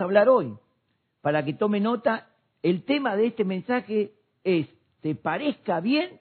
[0.00, 0.54] hablar hoy.
[1.20, 2.28] Para que tome nota,
[2.62, 4.12] el tema de este mensaje
[4.44, 4.68] es,
[5.00, 6.20] ¿te parezca bien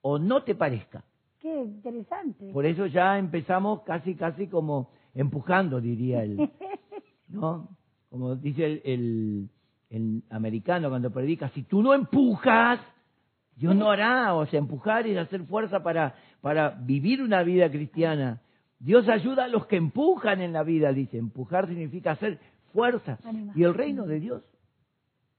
[0.00, 1.04] o no te parezca?
[1.40, 2.52] Qué interesante.
[2.52, 6.50] Por eso ya empezamos casi, casi como empujando, diría él.
[7.28, 7.68] ¿No?
[8.10, 9.48] Como dice el, el,
[9.90, 12.80] el americano cuando predica, si tú no empujas,
[13.56, 18.40] Dios no hará, o sea, empujar es hacer fuerza para, para vivir una vida cristiana.
[18.78, 21.18] Dios ayuda a los que empujan en la vida, dice.
[21.18, 22.40] Empujar significa hacer
[22.72, 23.18] fuerza.
[23.24, 23.52] Anima.
[23.56, 24.42] Y el reino de Dios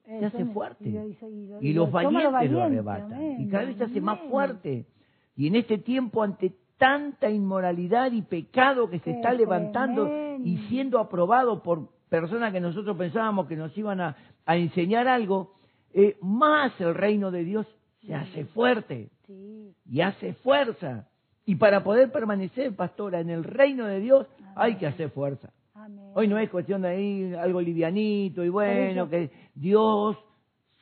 [0.06, 0.84] se hace fuerte.
[0.90, 3.14] y lo- y lo- y y los valientes lo valiente, arrebatan.
[3.14, 4.86] amén, Y cada vez se hace más fuerte.
[5.36, 10.46] Y en este tiempo, ante tanta inmoralidad y pecado que se Qué está levantando tremendo.
[10.48, 15.54] y siendo aprobado por personas que nosotros pensábamos que nos iban a, a enseñar algo,
[15.94, 17.66] eh, más el reino de Dios
[18.06, 21.08] se hace fuerte Sí, y hace fuerza.
[21.46, 25.52] Y para poder permanecer, pastora, en el reino de Dios hay que hacer fuerza.
[25.86, 26.12] Amén.
[26.16, 30.18] Hoy no es cuestión de ir algo livianito y bueno, que Dios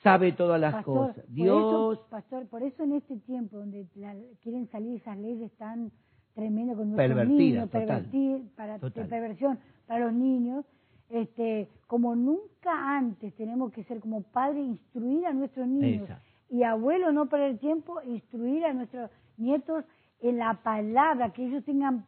[0.04, 1.26] sabe todas las Pastor, cosas.
[1.26, 5.52] por Dios, eso, pastor, por eso en este tiempo donde la- quieren salir esas leyes
[5.58, 5.92] tan
[6.34, 7.88] tremendas con nuestros Pervertidas, niños, total.
[7.88, 9.08] pervertir, para, Total.
[9.08, 10.66] perversión para los niños,
[11.10, 16.08] este, como nunca antes tenemos que ser como padres instruir a nuestros niños
[16.50, 19.84] y abuelos no perder tiempo, instruir a nuestros nietos
[20.22, 22.06] en la palabra, que ellos tengan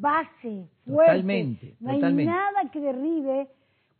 [0.00, 1.12] base fuerte.
[1.12, 2.30] Totalmente, no hay totalmente.
[2.32, 3.48] nada que derribe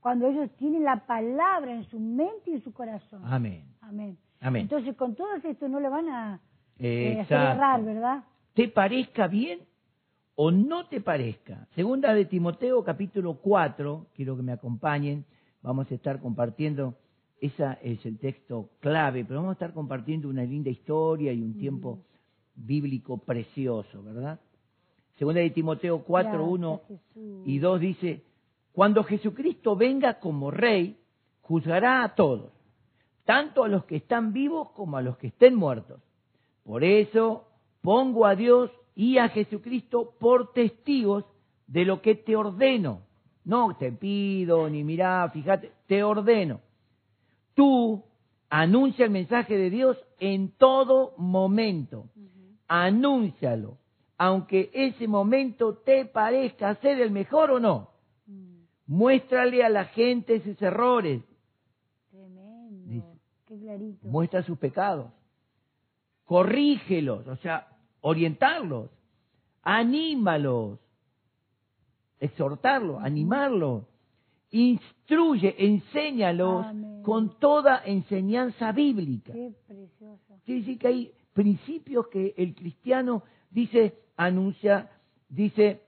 [0.00, 3.22] cuando ellos tienen la palabra en su mente y en su corazón.
[3.24, 4.18] amén, Amén.
[4.40, 4.62] amén.
[4.62, 6.40] Entonces, con todo esto no le van a
[6.78, 7.56] eh, hacer Exacto.
[7.56, 8.24] errar, ¿verdad?
[8.54, 9.60] ¿Te parezca bien
[10.34, 11.66] o no te parezca?
[11.74, 15.24] Segunda de Timoteo, capítulo 4, quiero que me acompañen,
[15.62, 16.96] vamos a estar compartiendo,
[17.40, 21.58] esa es el texto clave, pero vamos a estar compartiendo una linda historia y un
[21.58, 22.00] tiempo
[22.54, 24.38] bíblico precioso, ¿verdad?
[25.16, 27.42] Segunda de Timoteo 4, Gracias, 1 Jesús.
[27.46, 28.22] y 2 dice,
[28.72, 30.98] cuando Jesucristo venga como rey,
[31.42, 32.52] juzgará a todos,
[33.24, 36.00] tanto a los que están vivos como a los que estén muertos.
[36.64, 37.46] Por eso
[37.82, 41.24] pongo a Dios y a Jesucristo por testigos
[41.66, 43.02] de lo que te ordeno.
[43.44, 46.60] No te pido, ni mirá, fíjate, te ordeno.
[47.54, 48.02] Tú
[48.48, 52.06] anuncia el mensaje de Dios en todo momento.
[52.66, 53.76] Anúncialo,
[54.16, 57.90] aunque ese momento te parezca ser el mejor o no.
[58.26, 61.22] Mm, Muéstrale a la gente sus errores,
[62.10, 62.86] tremendo.
[62.86, 63.20] Dice.
[63.46, 64.06] Qué clarito.
[64.06, 65.10] muestra sus pecados,
[66.24, 67.68] corrígelos, o sea,
[68.00, 68.90] orientarlos,
[69.62, 70.78] anímalos,
[72.20, 73.84] exhortarlos, animarlos,
[74.50, 77.02] instruye, enséñalos Amén.
[77.02, 79.32] con toda enseñanza bíblica.
[79.32, 80.38] Qué precioso.
[80.44, 84.90] Quiere decir que hay principios que el cristiano dice, anuncia,
[85.28, 85.80] dice,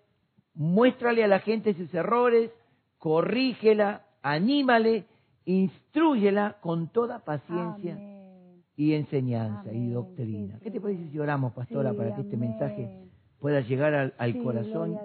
[0.55, 2.51] muéstrale a la gente sus errores,
[2.99, 5.07] corrígela, anímale,
[5.45, 8.65] instruyela con toda paciencia Amén.
[8.77, 10.57] y enseñanza y doctrina.
[10.59, 14.43] Sí, ¿Qué te parece si oramos, pastora, Sí, para que este mensaje pueda llegar al,
[14.43, 14.99] corazón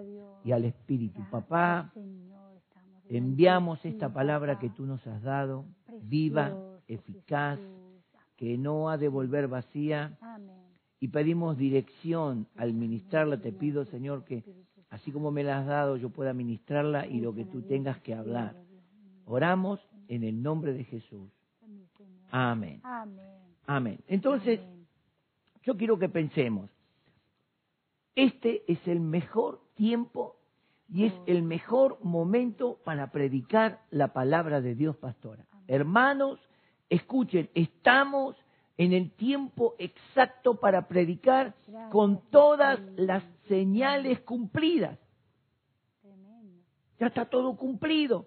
[0.43, 1.19] y al espíritu?
[1.19, 2.61] Gracias, Papá, Señor,
[3.09, 6.51] enviamos esta palabra que tú nos has dado, Precioso, viva,
[6.87, 8.05] eficaz, Jesús.
[8.37, 10.60] que no ha de volver vacía, Amén.
[11.01, 13.41] Y pedimos dirección al ministrarla.
[13.41, 14.43] Te pido, Señor, que
[14.91, 18.13] así como me la has dado, yo pueda ministrarla y lo que tú tengas que
[18.13, 18.55] hablar.
[19.25, 21.31] Oramos en el nombre de Jesús.
[22.29, 22.83] Amén.
[23.65, 23.99] Amén.
[24.07, 24.59] Entonces,
[25.63, 26.69] yo quiero que pensemos,
[28.13, 30.35] este es el mejor tiempo
[30.87, 35.47] y es el mejor momento para predicar la palabra de Dios, pastora.
[35.67, 36.39] Hermanos,
[36.89, 38.35] escuchen, estamos
[38.77, 41.53] en el tiempo exacto para predicar
[41.91, 44.97] con todas las señales cumplidas.
[46.99, 48.25] Ya está todo cumplido.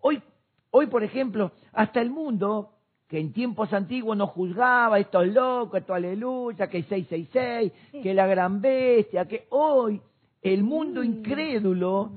[0.00, 0.22] Hoy,
[0.70, 2.72] hoy, por ejemplo, hasta el mundo,
[3.08, 8.26] que en tiempos antiguos nos juzgaba, esto es loco, esto aleluya, que 666, que la
[8.26, 10.00] gran bestia, que hoy
[10.42, 12.10] el mundo incrédulo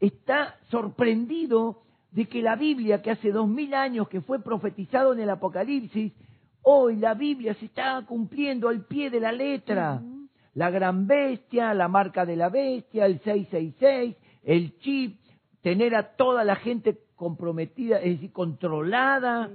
[0.00, 5.20] está sorprendido de que la Biblia, que hace dos mil años que fue profetizado en
[5.20, 6.12] el Apocalipsis,
[6.64, 10.02] hoy la Biblia se está cumpliendo al pie de la letra.
[10.54, 15.18] La gran bestia, la marca de la bestia, el 666, el chip,
[15.62, 19.50] tener a toda la gente comprometida, es decir, controlada,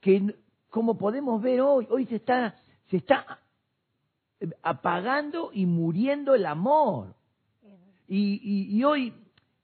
[0.00, 0.34] que
[0.70, 2.56] como podemos ver hoy, hoy se está,
[2.90, 3.38] se está
[4.40, 7.14] eh, apagando y muriendo el amor.
[8.08, 9.14] Y, y- y hoy,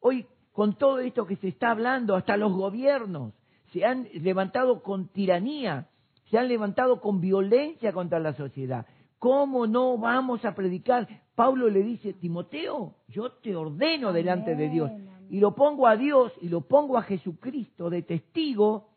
[0.01, 3.35] hoy, con todo esto que se está hablando, hasta los gobiernos
[3.73, 5.89] se han levantado con tiranía,
[6.31, 8.87] se han levantado con violencia contra la sociedad.
[9.19, 11.07] ¿Cómo no vamos a predicar?
[11.35, 14.91] Pablo le dice, Timoteo, yo te ordeno delante de Dios.
[15.29, 18.89] Y lo pongo a Dios y lo pongo a Jesucristo de testigo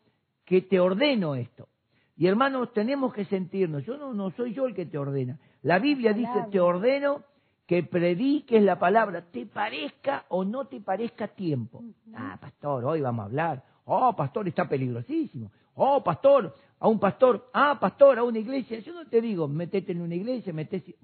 [0.44, 1.68] que te ordeno esto.
[2.16, 5.38] Y hermanos, tenemos que sentirnos, yo no, no soy yo el que te ordena.
[5.62, 7.22] La Biblia dice, te ordeno
[7.66, 11.82] que prediques la palabra, te parezca o no te parezca tiempo.
[12.14, 13.64] Ah, pastor, hoy vamos a hablar.
[13.86, 15.50] Oh, pastor, está peligrosísimo.
[15.74, 16.54] Oh, pastor,
[16.84, 17.48] a un pastor.
[17.54, 18.78] Ah, pastor, a una iglesia.
[18.80, 20.96] Yo no te digo, metete en una iglesia, metete...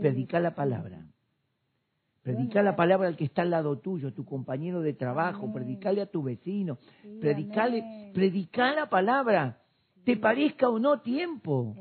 [0.00, 1.06] Predica la palabra.
[2.22, 6.06] Predica la palabra al que está al lado tuyo, tu compañero de trabajo, predicale a
[6.06, 6.78] tu vecino,
[7.20, 9.60] predicale, predica la palabra,
[10.04, 11.76] te parezca o no tiempo.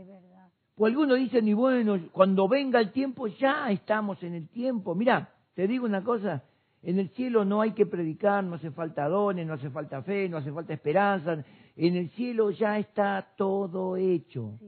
[0.77, 4.93] O algunos dicen, y bueno, cuando venga el tiempo, ya estamos en el tiempo.
[4.93, 6.43] Mira, te digo una cosa,
[6.83, 10.29] en el cielo no hay que predicar, no hace falta dones, no hace falta fe,
[10.29, 11.43] no hace falta esperanza.
[11.81, 14.59] En el cielo ya está todo hecho.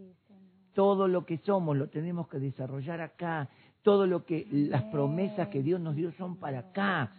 [0.74, 3.50] todo lo que somos lo tenemos que desarrollar acá.
[3.82, 7.12] Todo lo que las promesas que Dios nos dio son para acá.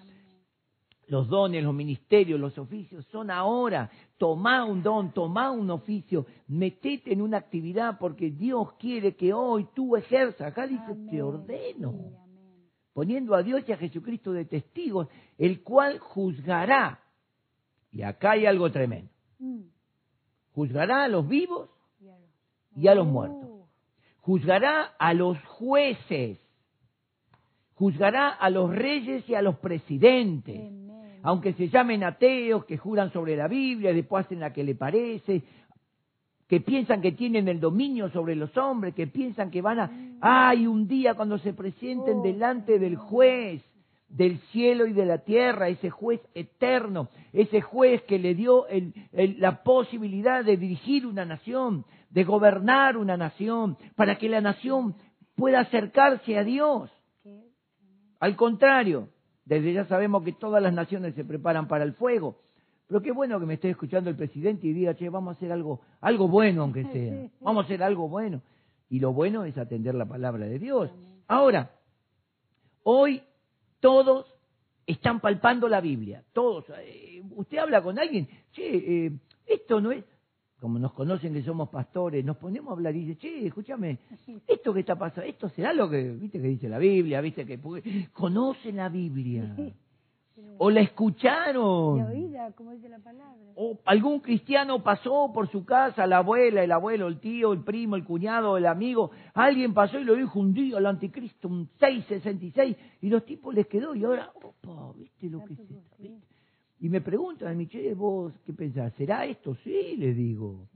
[1.09, 3.91] Los dones, los ministerios, los oficios son ahora.
[4.17, 9.69] Tomá un don, tomá un oficio, metete en una actividad porque Dios quiere que hoy
[9.75, 10.53] tú ejerzas.
[10.53, 11.93] Acá dice, te ordeno.
[12.94, 16.99] Poniendo a Dios y a Jesucristo de testigos, el cual juzgará.
[17.91, 19.11] Y acá hay algo tremendo.
[19.39, 19.71] Mm.
[20.54, 21.69] Juzgará a los vivos
[22.76, 23.49] y a los muertos.
[24.20, 26.38] Juzgará a los jueces.
[27.75, 30.82] Juzgará a los reyes y a los presidentes
[31.22, 35.43] aunque se llamen ateos, que juran sobre la Biblia, después hacen la que le parece,
[36.49, 39.90] que piensan que tienen el dominio sobre los hombres, que piensan que van a...
[40.20, 42.22] ¡Ay, un día cuando se presenten oh.
[42.22, 43.62] delante del juez!
[44.12, 48.67] Del cielo y de la tierra, ese juez eterno, ese juez que le dio
[49.12, 54.94] la posibilidad de dirigir una nación, de gobernar una nación, para que la nación
[55.35, 56.91] pueda acercarse a Dios.
[58.20, 59.09] Al contrario,
[59.47, 62.37] desde ya sabemos que todas las naciones se preparan para el fuego.
[62.87, 65.50] Pero qué bueno que me esté escuchando el presidente y diga, che, vamos a hacer
[65.50, 67.31] algo, algo bueno aunque sea.
[67.41, 68.43] Vamos a hacer algo bueno.
[68.91, 70.91] Y lo bueno es atender la palabra de Dios.
[71.26, 71.70] Ahora,
[72.82, 73.23] hoy
[73.82, 74.26] todos
[74.87, 76.25] están palpando la Biblia.
[76.32, 76.64] Todos.
[76.79, 79.12] Eh, usted habla con alguien, che, eh,
[79.44, 80.05] esto no es,
[80.61, 83.99] como nos conocen que somos pastores, nos ponemos a hablar y dice, che, escúchame,
[84.46, 87.58] esto que está pasando, esto será lo que, viste que dice la Biblia, viste que
[88.12, 89.55] conocen la Biblia.
[90.58, 91.99] O la escucharon.
[92.55, 93.52] como dice la palabra.
[93.56, 97.96] O algún cristiano pasó por su casa, la abuela, el abuelo, el tío, el primo,
[97.96, 99.11] el cuñado, el amigo.
[99.34, 103.67] Alguien pasó y lo dijo un día al anticristo, un 666, y los tipos les
[103.67, 103.94] quedó.
[103.94, 105.96] Y ahora, opa, ¿viste lo que es esto?
[106.81, 108.93] Y me preguntan che, vos, ¿qué pensás?
[108.94, 109.55] ¿Será esto?
[109.62, 110.69] Sí, le digo.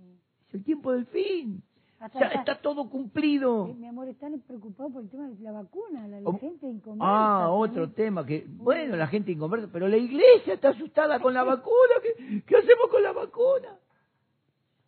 [0.49, 1.63] Es el tiempo del fin.
[2.01, 3.67] Ya está todo cumplido.
[3.75, 7.45] mi amor, están preocupados por el tema de la vacuna, la, gente inconversa.
[7.45, 11.43] Ah, otro tema que, bueno, la gente inconversa, pero la iglesia está asustada con la
[11.43, 11.95] vacuna.
[12.03, 13.79] ¿Qué, ¿Qué, hacemos con la vacuna?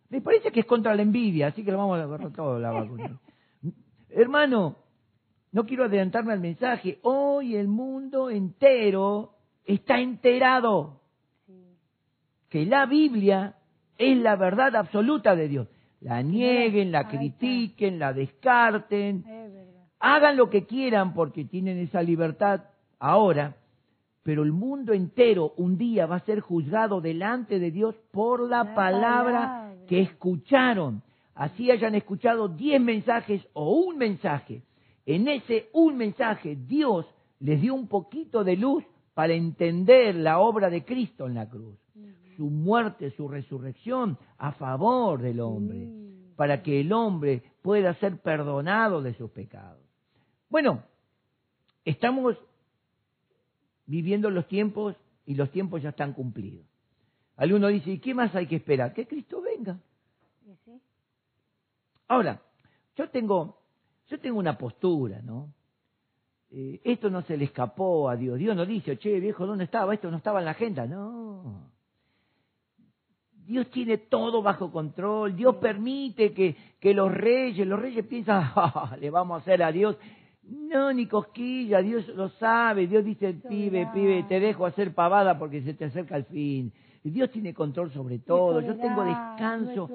[0.09, 2.71] Me parece que es contra la envidia, así que lo vamos a agarrar todo la
[2.71, 3.19] vacuna.
[4.09, 4.77] Hermano,
[5.51, 6.99] no quiero adelantarme al mensaje.
[7.03, 9.35] Hoy el mundo entero
[9.65, 11.01] está enterado
[12.49, 13.55] que la Biblia
[13.97, 15.67] es la verdad absoluta de Dios.
[16.01, 19.25] La nieguen, la critiquen, la descarten,
[19.99, 22.63] hagan lo que quieran porque tienen esa libertad
[22.99, 23.57] ahora,
[24.23, 28.73] pero el mundo entero un día va a ser juzgado delante de Dios por la,
[28.75, 31.01] palabra, que escucharon.
[31.35, 34.63] Así hayan escuchado diez mensajes o un mensaje.
[35.05, 37.05] En ese un mensaje Dios
[37.39, 38.83] les dio un poquito de luz
[39.13, 41.77] para entender la obra de Cristo en la cruz
[42.39, 45.89] su muerte, su resurrección a favor del hombre,
[46.37, 49.83] para que el hombre pueda ser perdonado de sus pecados.
[50.49, 50.81] Bueno,
[51.83, 52.37] estamos
[53.85, 56.65] viviendo los tiempos y los tiempos ya están cumplidos.
[57.35, 58.93] Alguno dice, ¿y qué más hay que esperar?
[58.93, 59.77] Que Cristo venga.
[62.07, 62.41] Ahora,
[62.95, 63.59] yo tengo,
[64.07, 65.53] yo tengo una postura, ¿no?
[66.51, 68.39] Eh, esto no se le escapó a Dios.
[68.39, 69.93] Dios no dice, che, viejo, ¿dónde estaba?
[69.93, 70.87] Esto no estaba en la agenda.
[70.87, 71.78] No.
[73.49, 75.35] Dios tiene todo bajo control.
[75.35, 79.71] Dios permite que, que los reyes, los reyes piensan, ah, le vamos a hacer a
[79.71, 79.97] Dios.
[80.43, 82.85] No, ni cosquilla, Dios lo sabe.
[82.85, 86.71] Dios dice, pibe, pibe, te dejo hacer pavada porque se te acerca el fin.
[87.03, 88.61] Dios tiene control sobre todo.
[88.61, 89.89] Yo tengo descanso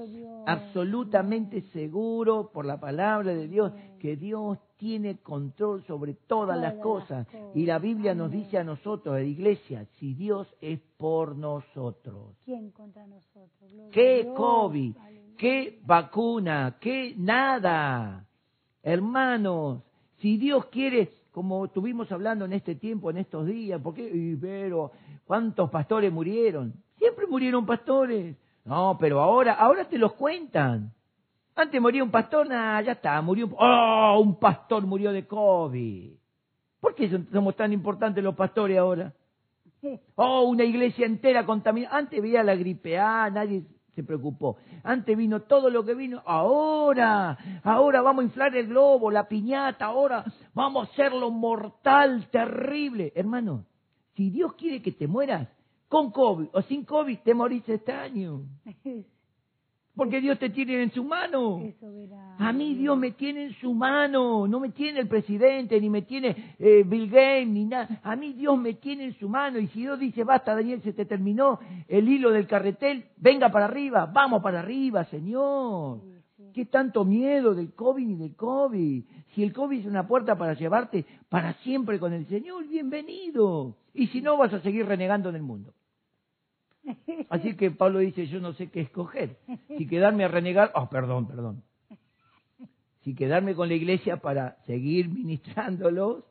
[0.47, 7.27] absolutamente seguro por la palabra de Dios que Dios tiene control sobre todas las cosas.
[7.55, 12.37] Y la Biblia nos dice a nosotros, a la iglesia, si Dios es por nosotros.
[12.45, 13.73] ¿Quién contra nosotros?
[13.91, 14.95] ¿Qué COVID?
[15.39, 16.77] ¿Qué vacuna?
[16.79, 18.27] ¿Qué nada?
[18.83, 19.81] Hermanos,
[20.19, 24.93] si Dios quiere como estuvimos hablando en este tiempo, en estos días, porque pero
[25.25, 26.75] ¿Cuántos pastores murieron?
[26.99, 28.37] Siempre murieron pastores.
[28.67, 30.93] No, pero ahora, ahora te los cuentan.
[31.57, 33.55] Antes moría un pastor, nada, ya está, murió un...
[33.59, 34.21] ¡Oh!
[34.21, 36.13] Un pastor murió de COVID.
[36.81, 39.13] ¿Por qué somos tan importantes los pastores ahora?
[40.17, 41.97] Oh, una iglesia entera contaminada.
[41.97, 44.57] Antes veía la gripe A, nadie se preocupó.
[44.83, 46.23] Antes vino todo lo que vino.
[46.27, 53.13] Ahora, ahora vamos a inflar el globo, la piñata, ahora vamos a hacerlo mortal, terrible.
[53.15, 53.65] Hermano,
[54.15, 55.49] si Dios quiere que te mueras,
[55.89, 58.43] con COVID o sin COVID, te morís este año.
[60.05, 61.63] Porque Dios te tiene en su mano.
[62.39, 64.47] A mí Dios me tiene en su mano.
[64.47, 68.01] No me tiene el presidente, ni me tiene eh, Bill Gates, ni nada.
[68.03, 69.59] A mí Dios me tiene en su mano.
[69.59, 71.59] Y si Dios dice, basta Daniel, se te terminó
[71.89, 76.01] el hilo del carretel, venga para arriba, vamos para arriba, Señor.
[76.53, 79.05] ¿Qué tanto miedo del COVID ni del COVID?
[79.35, 83.75] Si el COVID es una puerta para llevarte para siempre con el Señor, bienvenido.
[83.95, 85.73] Y si no, vas a seguir renegando en el mundo.
[87.31, 89.39] Así que Pablo dice, yo no sé qué escoger.
[89.77, 91.63] Si quedarme a renegar, oh, perdón, perdón.
[93.03, 96.25] Si quedarme con la iglesia para seguir ministrándolos,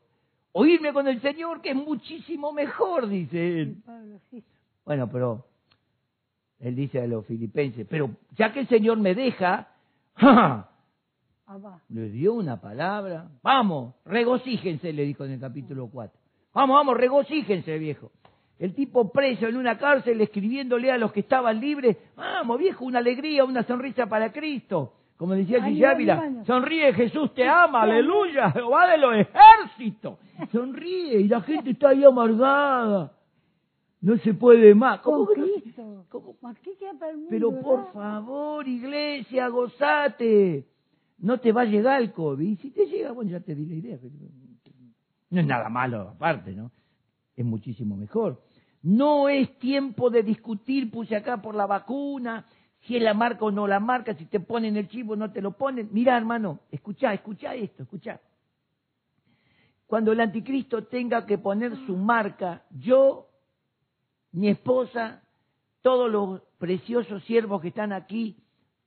[0.53, 3.83] o irme con el Señor, que es muchísimo mejor, dice él.
[4.85, 5.45] Bueno, pero
[6.59, 9.69] él dice a los filipenses, pero ya que el Señor me deja,
[10.15, 10.69] ¡ja!
[11.89, 16.19] le dio una palabra, vamos, regocíjense, le dijo en el capítulo 4.
[16.53, 18.11] Vamos, vamos, regocíjense, viejo.
[18.59, 22.99] El tipo preso en una cárcel escribiéndole a los que estaban libres, vamos viejo, una
[22.99, 24.93] alegría, una sonrisa para Cristo.
[25.17, 30.19] Como decía Ávila, sonríe Jesús te ama, aleluya, Jehová de los ejércitos.
[30.51, 33.13] Sonríe y la gente está ahí amargada.
[34.01, 34.99] No se puede más.
[34.99, 36.05] ¿Cómo Cristo.
[37.29, 40.67] Pero por favor, iglesia, gozate.
[41.19, 42.45] No te va a llegar el COVID.
[42.45, 43.97] Y si te llega, bueno, ya te di la idea.
[45.29, 46.69] No es nada malo aparte, ¿no?
[47.35, 48.41] Es muchísimo mejor.
[48.81, 52.45] No es tiempo de discutir, puse acá por la vacuna,
[52.81, 55.31] si es la marca o no la marca, si te ponen el chivo o no
[55.31, 55.89] te lo ponen.
[55.91, 58.19] Mira, hermano, escucha, escucha esto, escucha.
[59.87, 63.29] Cuando el anticristo tenga que poner su marca, yo,
[64.31, 65.21] mi esposa,
[65.81, 68.37] todos los preciosos siervos que están aquí,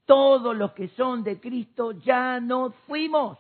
[0.04, 3.38] todos los que son de Cristo, ya no fuimos.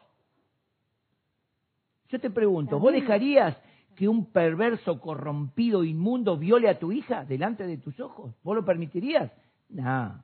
[2.08, 3.56] Yo te pregunto, ¿vos dejarías
[3.96, 8.34] que un perverso, corrompido, inmundo viole a tu hija delante de tus ojos?
[8.44, 9.32] ¿Vos lo permitirías?
[9.70, 10.22] No.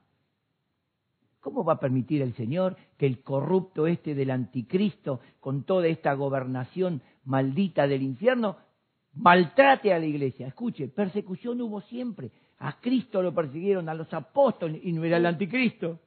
[1.41, 6.15] ¿Cómo va a permitir el Señor que el corrupto este del anticristo, con toda esta
[6.15, 8.59] gobernación maldita del infierno,
[9.15, 10.47] maltrate a la iglesia?
[10.47, 12.31] Escuche, persecución hubo siempre.
[12.59, 15.99] A Cristo lo persiguieron, a los apóstoles, y no era el anticristo.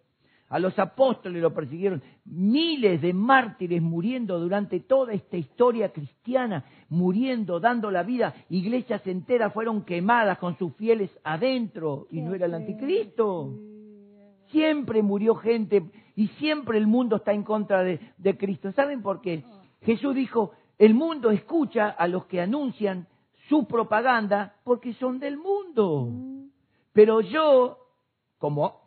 [0.50, 2.04] A los apóstoles lo persiguieron.
[2.26, 8.36] Miles de mártires muriendo durante toda esta historia cristiana, muriendo, dando la vida.
[8.50, 13.54] Iglesias enteras fueron quemadas con sus fieles adentro y no era el anticristo.
[14.52, 15.84] Siempre murió gente
[16.16, 18.72] y siempre el mundo está en contra de, Cristo.
[18.74, 19.44] ¿Saben por qué?
[19.82, 23.08] Jesús dijo, el mundo escucha a los que anuncian
[23.50, 26.10] su propaganda porque son del mundo.
[26.94, 27.80] Pero yo,
[28.38, 28.85] como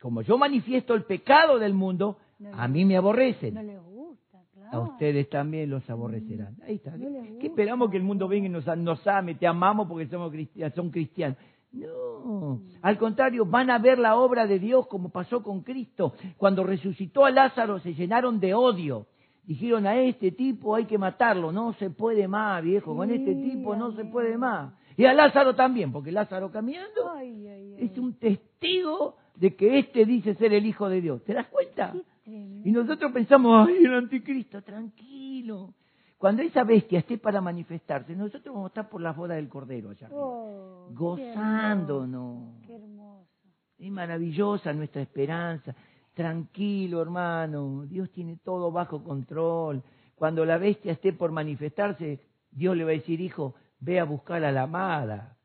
[0.00, 2.16] como yo manifiesto el pecado del mundo,
[2.52, 3.54] a mí me aborrecen.
[3.54, 4.70] No les gusta, claro.
[4.76, 6.56] A ustedes también los aborrecerán.
[6.66, 6.94] Ahí está.
[7.38, 9.34] ¿Qué esperamos que el mundo venga y nos, nos ame?
[9.34, 11.36] Te amamos porque somos cristianos, son cristianos.
[11.72, 16.14] No, al contrario, van a ver la obra de Dios como pasó con Cristo.
[16.36, 19.06] Cuando resucitó a Lázaro se llenaron de odio.
[19.44, 23.74] Dijeron a este tipo hay que matarlo, no se puede más, viejo, con este tipo
[23.74, 24.74] no se puede más.
[24.96, 27.14] Y a Lázaro también, porque Lázaro caminando
[27.78, 31.24] es un testigo de que este dice ser el Hijo de Dios.
[31.24, 31.94] ¿Te das cuenta?
[32.26, 35.72] Y nosotros pensamos, ay, el anticristo, tranquilo.
[36.18, 39.88] Cuando esa bestia esté para manifestarse, nosotros vamos a estar por la boda del Cordero
[39.90, 42.60] allá arriba, Oh, gozándonos.
[42.66, 43.26] Qué hermoso.
[43.78, 45.74] Es maravillosa nuestra esperanza.
[46.12, 47.86] Tranquilo, hermano.
[47.86, 49.82] Dios tiene todo bajo control.
[50.16, 52.20] Cuando la bestia esté por manifestarse,
[52.50, 55.38] Dios le va a decir, hijo, ve a buscar a la amada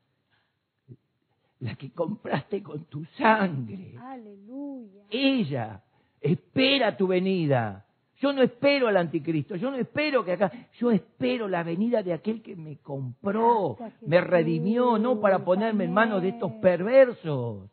[1.60, 3.94] la que compraste con tu sangre.
[3.98, 5.02] Aleluya.
[5.10, 5.82] Ella
[6.20, 7.84] espera tu venida.
[8.18, 12.14] Yo no espero al anticristo, yo no espero que acá, yo espero la venida de
[12.14, 17.70] aquel que me compró, me redimió, no para ponerme en manos de estos perversos.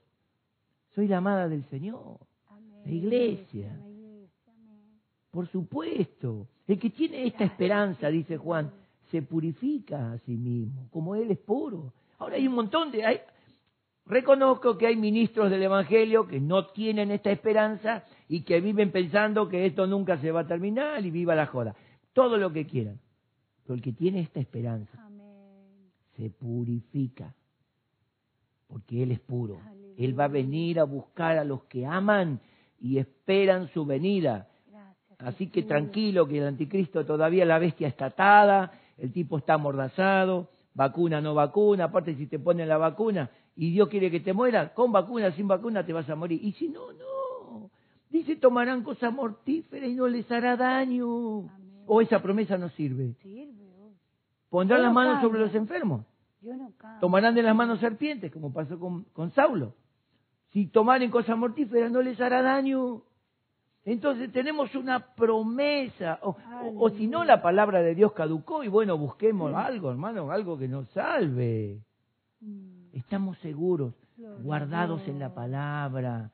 [0.96, 2.20] Soy la amada del Señor,
[2.86, 3.80] la iglesia,
[5.32, 6.48] por supuesto.
[6.68, 8.70] El que tiene esta esperanza, dice Juan,
[9.12, 11.94] se purifica a sí mismo, como Él es puro.
[12.20, 13.06] Ahora hay un montón de...
[13.06, 13.22] Hay,
[14.06, 19.48] Reconozco que hay ministros del Evangelio que no tienen esta esperanza y que viven pensando
[19.48, 21.74] que esto nunca se va a terminar y viva la joda.
[22.12, 23.00] Todo lo que quieran.
[23.64, 25.90] Pero el que tiene esta esperanza Amén.
[26.18, 27.34] se purifica.
[28.68, 29.60] porque Él es puro.
[29.98, 32.42] Él va a venir a buscar a los que aman
[32.82, 34.50] y esperan su venida.
[35.20, 40.50] Así que tranquilo que el anticristo todavía la bestia está atada, el tipo está amordazado,
[40.74, 44.72] vacuna no vacuna, aparte si te ponen la vacuna y Dios quiere que te mueras,
[44.72, 46.44] con vacuna, sin vacuna te vas a morir.
[46.44, 47.70] Y si no, no.
[48.10, 51.50] Dice, tomarán cosas mortíferas y no les hará daño.
[51.86, 53.16] O esa promesa no sirve.
[54.50, 56.06] Pondrán las manos sobre los enfermos.
[57.00, 59.76] Tomarán de las manos serpientes, como pasó con, con Saulo.
[60.52, 63.02] Si tomaren cosas mortíferas no les hará daño.
[63.86, 69.54] Entonces tenemos una promesa, o, si no la palabra de Dios caducó y bueno, busquemos
[69.54, 71.82] algo, hermano, algo que nos salve.
[72.40, 72.83] Mm.
[72.94, 73.94] Estamos seguros,
[74.44, 76.32] guardados en la palabra.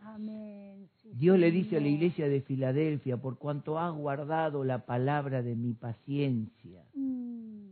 [1.13, 5.55] Dios le dice a la iglesia de Filadelfia, por cuanto has guardado la palabra de
[5.55, 7.69] mi paciencia, mm.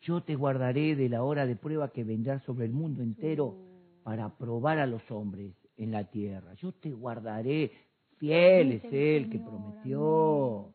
[0.00, 3.54] yo te guardaré de la hora de prueba que vendrá sobre el mundo entero
[4.02, 6.54] para probar a los hombres en la tierra.
[6.54, 7.72] Yo te guardaré,
[8.16, 10.72] fiel es Él que prometió.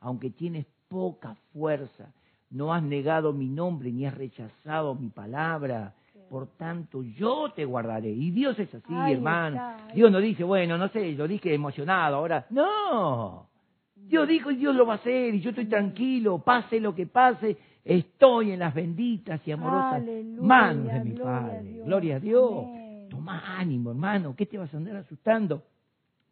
[0.00, 2.12] Aunque tienes poca fuerza,
[2.50, 5.94] no has negado mi nombre ni has rechazado mi palabra.
[6.30, 8.10] Por tanto, yo te guardaré.
[8.10, 9.74] Y Dios es así, hermano.
[9.92, 12.46] Dios no dice, bueno, no sé, lo dije emocionado ahora.
[12.50, 13.48] No.
[13.96, 17.06] Dios dijo y Dios lo va a hacer y yo estoy tranquilo, pase lo que
[17.06, 20.04] pase, estoy en las benditas y amorosas
[20.40, 21.82] manos de mi Padre.
[21.84, 22.64] Gloria a Dios.
[23.10, 25.64] Toma ánimo, hermano, ¿qué te vas a andar asustando?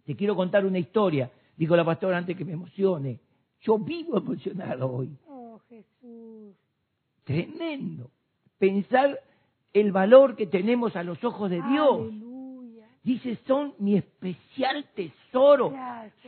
[0.04, 3.18] Te quiero contar una historia, dijo la pastora antes que me emocione.
[3.62, 5.18] Yo vivo emocionado hoy.
[5.26, 6.54] Oh, Jesús.
[7.24, 8.12] Tremendo.
[8.58, 9.18] Pensar
[9.72, 12.12] el valor que tenemos a los ojos de Dios.
[13.02, 15.72] Dice, son mi especial tesoro.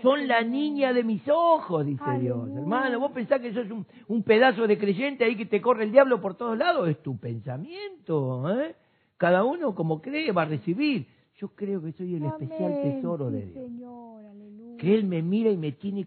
[0.03, 2.49] son la niña de mis ojos, dice Dios.
[2.57, 5.93] Hermano, vos pensás que sos un, un, pedazo de creyente ahí que te corre el
[5.93, 6.89] diablo por todos lados.
[6.89, 8.49] Es tu pensamiento.
[8.59, 8.75] ¿eh?
[9.19, 11.07] Cada uno como cree va a recibir.
[11.37, 14.79] Yo creo que soy el especial tesoro de Dios.
[14.79, 16.07] Que Él me mira y me tiene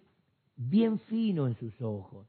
[0.56, 2.26] bien fino en sus ojos.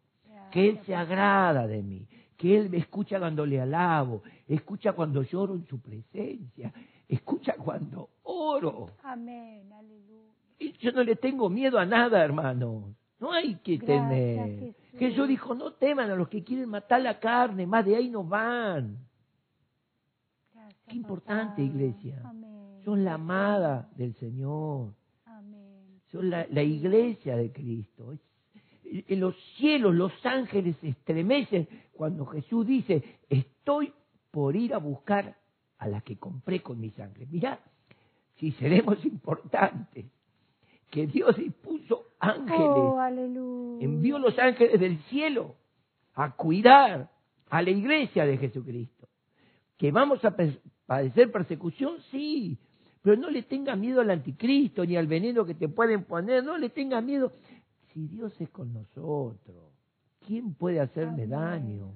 [0.51, 2.07] Que Él se agrada de mí.
[2.45, 4.23] Que Él me escucha cuando le alabo.
[4.47, 6.71] Escucha cuando lloro en su presencia
[7.09, 8.91] Escucha cuando oro.
[9.03, 10.31] Amén, aleluya.
[10.59, 12.95] Y yo no le tengo miedo a nada, hermano.
[13.19, 14.75] No hay que temer.
[14.99, 15.27] Jesús.
[15.27, 18.99] dijo, no teman a los que quieren matar la carne, más de ahí no van.
[20.87, 22.23] Qué importante, iglesia.
[22.85, 24.93] Son la amada del Señor.
[25.25, 26.03] Amén.
[26.13, 28.13] Son la, la iglesia de Cristo.
[28.13, 28.21] En
[29.09, 33.93] los cielos los ángeles estremecen cuando Jesús dice, estoy
[34.31, 35.37] por ir a buscar
[35.79, 37.27] a la que compré con mi sangre.
[37.31, 37.61] Mirá,
[38.37, 40.07] si seremos importantes,
[40.91, 45.57] que Dios dispuso ángeles, oh, envió los ángeles del cielo
[46.15, 47.11] a cuidar
[47.51, 49.09] a la iglesia de Jesucristo.
[49.77, 50.35] Que vamos a
[50.87, 52.59] padecer persecución, sí,
[53.03, 56.57] pero no le tengas miedo al anticristo ni al veneno que te pueden poner, no
[56.57, 57.33] le tengas miedo.
[57.95, 59.73] Si Dios es con nosotros,
[60.27, 61.93] ¿quién puede hacerme daño?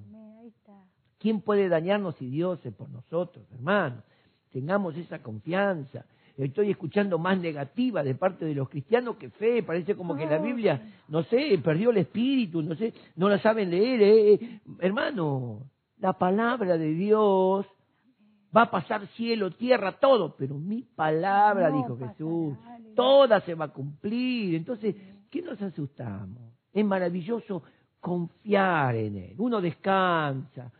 [1.17, 4.01] ¿Quién puede dañarnos si Dios es por nosotros, hermanos?
[4.49, 6.05] Tengamos esa confianza.
[6.37, 9.61] Estoy escuchando más negativa de parte de los cristianos que fe.
[9.61, 13.69] Parece como que la Biblia, no sé, perdió el espíritu, no sé, no la saben
[13.69, 14.01] leer.
[14.01, 14.59] Eh, eh.
[14.79, 17.65] Hermano, la palabra de Dios
[18.55, 22.57] va a pasar cielo, tierra, todo, pero mi palabra, dijo Jesús,
[22.95, 24.55] toda se va a cumplir.
[24.55, 24.95] Entonces,
[25.29, 26.53] ¿qué nos asustamos?
[26.73, 27.63] Es maravilloso
[27.99, 29.35] confiar en Él.
[29.37, 30.71] Uno descansa,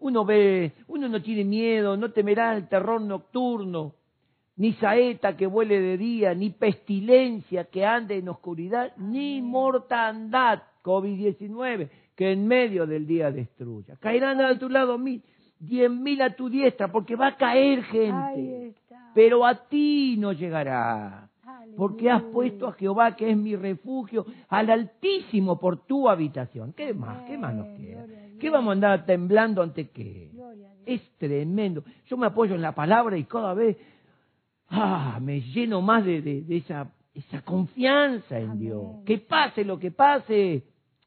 [0.00, 3.94] uno ve, uno no tiene miedo, no temerá el terror nocturno,
[4.56, 11.88] ni saeta que vuele de día, ni pestilencia que ande en oscuridad, ni mortandad, COVID-19,
[12.14, 13.96] que en medio del día destruya.
[13.96, 15.22] Caerán a tu lado mil,
[15.58, 18.74] diez mil a tu diestra, porque va a caer gente,
[19.14, 21.23] pero a ti no llegará.
[21.76, 26.72] Porque has puesto a Jehová, que es mi refugio, al Altísimo por tu habitación.
[26.72, 27.22] ¿Qué más?
[27.24, 28.06] ¿Qué más nos queda?
[28.38, 30.30] ¿Qué vamos a andar temblando ante qué?
[30.86, 31.84] Es tremendo.
[32.06, 33.76] Yo me apoyo en la palabra y cada vez
[34.68, 39.04] ah, me lleno más de, esa, esa confianza en Dios.
[39.04, 40.62] Que pase lo que pase,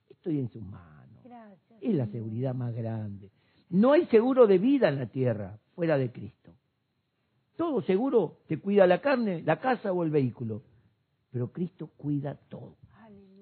[0.10, 1.26] estoy en sus manos.
[1.82, 3.32] es la seguridad más grande.
[3.70, 6.47] No hay seguro de vida en la tierra fuera de Cristo.
[7.58, 10.62] Todo seguro te cuida la carne, la casa o el vehículo.
[11.32, 12.78] Pero Cristo cuida todo.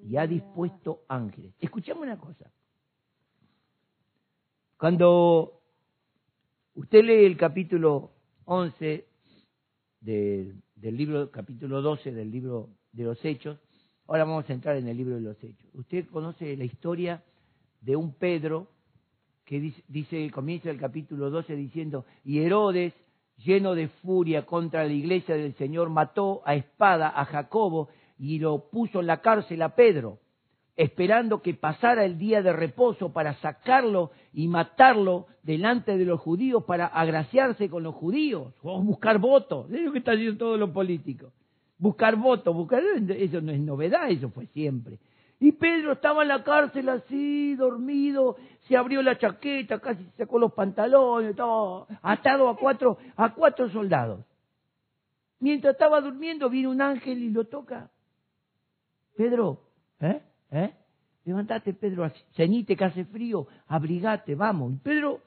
[0.04, 1.54] Y ha dispuesto ángeles.
[1.60, 2.50] Escuchame una cosa.
[4.78, 5.62] Cuando
[6.76, 8.12] usted lee el capítulo
[8.46, 9.06] 11
[10.00, 13.60] del libro, capítulo 12 del libro de los Hechos,
[14.08, 15.68] ahora vamos a entrar en el libro de los Hechos.
[15.74, 17.22] Usted conoce la historia
[17.82, 18.72] de un Pedro
[19.44, 22.94] que dice, dice comienza el capítulo 12 diciendo, y Herodes
[23.38, 28.70] lleno de furia contra la iglesia del Señor, mató a espada a Jacobo y lo
[28.70, 30.20] puso en la cárcel a Pedro,
[30.76, 36.64] esperando que pasara el día de reposo para sacarlo y matarlo delante de los judíos
[36.66, 39.70] para agraciarse con los judíos o buscar votos.
[39.72, 41.32] Es lo que está haciendo todos los políticos.
[41.78, 44.98] Buscar votos, buscar eso no es novedad, eso fue siempre.
[45.40, 50.54] Y Pedro estaba en la cárcel así, dormido, se abrió la chaqueta, casi sacó los
[50.54, 54.26] pantalones, estaba atado a cuatro, a cuatro soldados.
[55.40, 57.90] Mientras estaba durmiendo, viene un ángel y lo toca.
[59.16, 59.62] Pedro,
[60.00, 60.22] ¿eh?
[60.52, 60.74] ¿Eh?
[61.26, 64.74] Levantate, Pedro, ceñite que hace frío, abrigate, vamos.
[64.74, 65.22] Y Pedro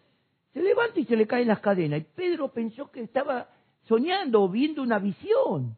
[0.53, 2.01] se levanta y se le caen las cadenas.
[2.01, 3.49] Y Pedro pensó que estaba
[3.85, 5.77] soñando, viendo una visión.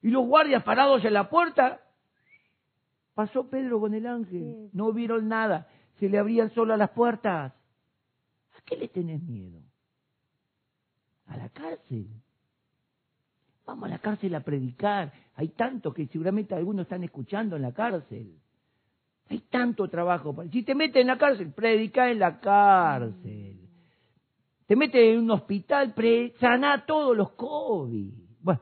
[0.00, 1.80] Y los guardias parados en la puerta
[3.14, 7.52] Pasó Pedro con el ángel, no vieron nada, se le abrían solo las puertas.
[7.52, 9.60] ¿A qué le tenés miedo?
[11.26, 12.08] A la cárcel.
[13.66, 15.12] Vamos a la cárcel a predicar.
[15.36, 18.38] Hay tanto que seguramente algunos están escuchando en la cárcel.
[19.28, 20.34] Hay tanto trabajo.
[20.50, 23.60] Si te metes en la cárcel, predica en la cárcel.
[24.66, 25.94] Te metes en un hospital,
[26.40, 28.12] sana todos los COVID.
[28.40, 28.60] Bueno,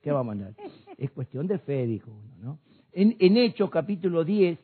[0.00, 0.54] ¿qué vamos a mandar?
[0.96, 2.33] Es cuestión de fe, dijo uno,
[2.96, 4.56] En, Hechos capítulo 10,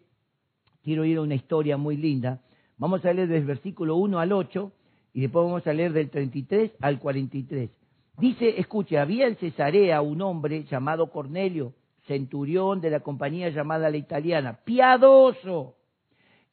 [0.84, 2.40] quiero ir a una historia muy linda.
[2.76, 4.70] Vamos a leer del versículo 1 al 8
[5.14, 7.70] y después vamos a leer del 33 al 43.
[8.18, 11.74] Dice, escuche, había en Cesarea un hombre llamado Cornelio,
[12.06, 15.74] centurión de la compañía llamada la italiana, piadoso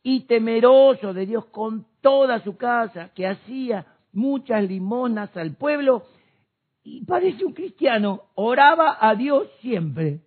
[0.02, 6.06] y temeroso de Dios con toda su casa, que hacía muchas limonas al pueblo
[6.84, 10.22] y parece un cristiano, oraba a Dios siempre.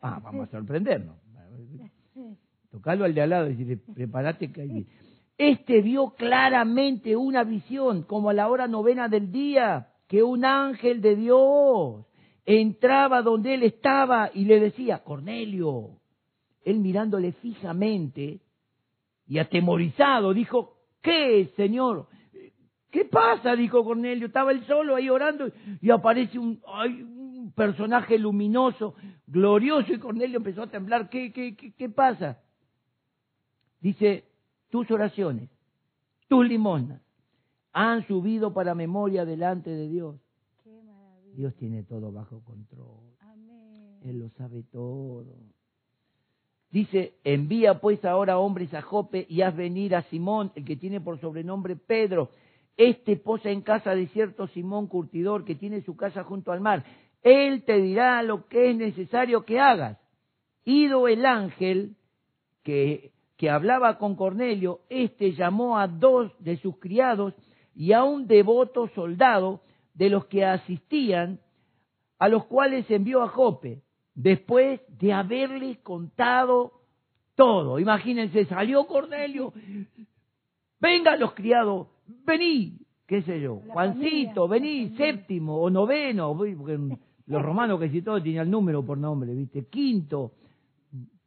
[0.00, 1.16] Ah, vamos a sorprendernos.
[2.70, 4.86] Tocarlo al de al lado y decirle, prepárate que
[5.36, 11.00] Este vio claramente una visión, como a la hora novena del día, que un ángel
[11.00, 12.06] de Dios
[12.44, 16.00] entraba donde él estaba y le decía, Cornelio.
[16.62, 18.40] Él mirándole fijamente
[19.26, 22.08] y atemorizado dijo, ¿qué, Señor?
[22.90, 23.54] ¿Qué pasa?
[23.54, 24.26] dijo Cornelio.
[24.26, 26.60] Estaba él solo ahí orando y aparece un,
[27.54, 28.94] personaje luminoso,
[29.26, 31.08] glorioso, y Cornelio empezó a temblar.
[31.08, 32.40] ¿Qué, qué, qué, pasa?
[33.80, 34.24] Dice,
[34.70, 35.48] tus oraciones,
[36.28, 37.00] tus limonas,
[37.72, 40.16] han subido para memoria delante de Dios.
[41.34, 43.10] Dios tiene todo bajo control.
[44.02, 45.36] Él lo sabe todo.
[46.70, 51.00] Dice, envía pues ahora hombres a Jope y haz venir a Simón, el que tiene
[51.00, 52.30] por sobrenombre Pedro.
[52.76, 56.84] Este posa en casa de cierto Simón Curtidor, que tiene su casa junto al mar.
[57.22, 59.98] Él te dirá lo que es necesario que hagas.
[60.64, 61.96] Ido el ángel
[62.62, 67.34] que, que hablaba con Cornelio, éste llamó a dos de sus criados
[67.74, 69.62] y a un devoto soldado
[69.94, 71.40] de los que asistían,
[72.18, 73.82] a los cuales envió a Jope,
[74.14, 76.72] después de haberles contado
[77.34, 77.78] todo.
[77.78, 79.52] Imagínense, salió Cornelio,
[80.78, 81.88] vengan los criados,
[82.26, 86.78] vení, qué sé yo, Juancito, vení, séptimo o noveno, porque
[87.30, 89.66] los romanos que si todo tenía el número por nombre, ¿viste?
[89.66, 90.32] Quinto,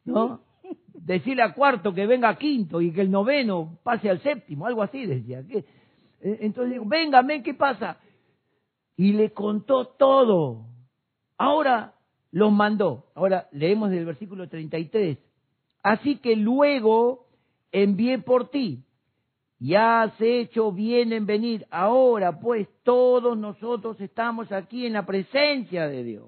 [0.04, 0.42] ¿no?
[0.94, 5.06] Decirle a cuarto que venga quinto y que el noveno pase al séptimo, algo así
[5.06, 5.40] decía.
[5.50, 5.64] Eh,
[6.42, 7.98] entonces digo, venga, ven, ¿qué pasa?
[8.98, 10.66] Y le contó todo.
[11.38, 11.94] Ahora
[12.32, 13.06] los mandó.
[13.16, 15.18] Ahora leemos del versículo 33.
[15.84, 17.28] Así que luego
[17.72, 18.84] envié por ti
[19.64, 21.66] ya has hecho bien en venir.
[21.72, 26.28] Ahora, pues, todos nosotros estamos aquí en la presencia de Dios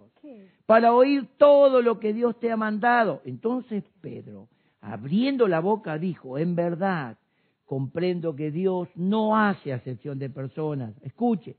[0.66, 3.22] para oír todo lo que Dios te ha mandado.
[3.26, 4.48] Entonces Pedro,
[4.80, 7.18] abriendo la boca, dijo, en verdad,
[7.66, 11.58] comprendo que Dios no hace acepción de personas, escuche,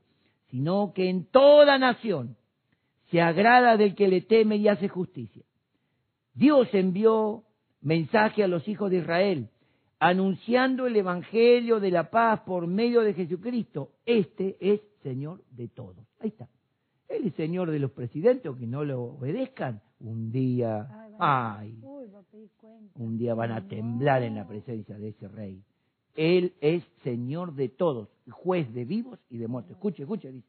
[0.49, 2.37] sino que en toda nación
[3.11, 5.43] se agrada del que le teme y hace justicia.
[6.33, 7.43] Dios envió
[7.81, 9.49] mensaje a los hijos de Israel
[9.99, 13.91] anunciando el Evangelio de la paz por medio de Jesucristo.
[14.05, 16.05] Este es Señor de todos.
[16.19, 16.47] Ahí está.
[17.07, 19.81] Él es Señor de los presidentes o que no lo obedezcan.
[19.99, 21.79] Un día, ay,
[22.95, 25.63] un día van a temblar en la presencia de ese rey.
[26.15, 29.73] Él es Señor de todos, juez de vivos y de muertos.
[29.73, 30.47] Escuche, escuche, dice.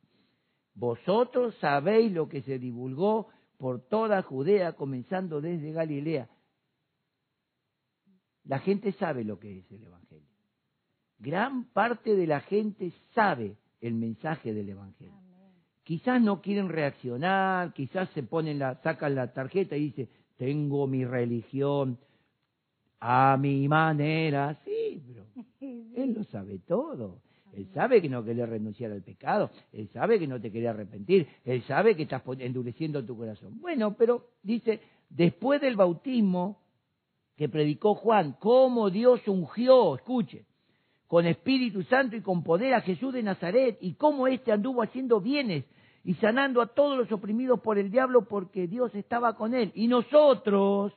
[0.74, 6.28] Vosotros sabéis lo que se divulgó por toda Judea, comenzando desde Galilea
[8.48, 10.26] la gente sabe lo que es el Evangelio.
[11.18, 15.14] Gran parte de la gente sabe el mensaje del Evangelio.
[15.84, 21.04] Quizás no quieren reaccionar, quizás se ponen la, sacan la tarjeta y dicen, tengo mi
[21.04, 21.98] religión
[23.00, 24.58] a mi manera.
[24.64, 25.26] Sí, pero
[25.60, 27.20] él lo sabe todo.
[27.52, 31.26] Él sabe que no querés renunciar al pecado, Él sabe que no te querés arrepentir,
[31.44, 33.58] Él sabe que estás endureciendo tu corazón.
[33.58, 36.60] Bueno, pero dice, después del bautismo
[37.38, 40.44] que predicó Juan, cómo Dios ungió, escuche,
[41.06, 45.20] con Espíritu Santo y con poder a Jesús de Nazaret, y cómo éste anduvo haciendo
[45.20, 45.64] bienes
[46.02, 49.70] y sanando a todos los oprimidos por el diablo porque Dios estaba con él.
[49.76, 50.92] Y nosotros,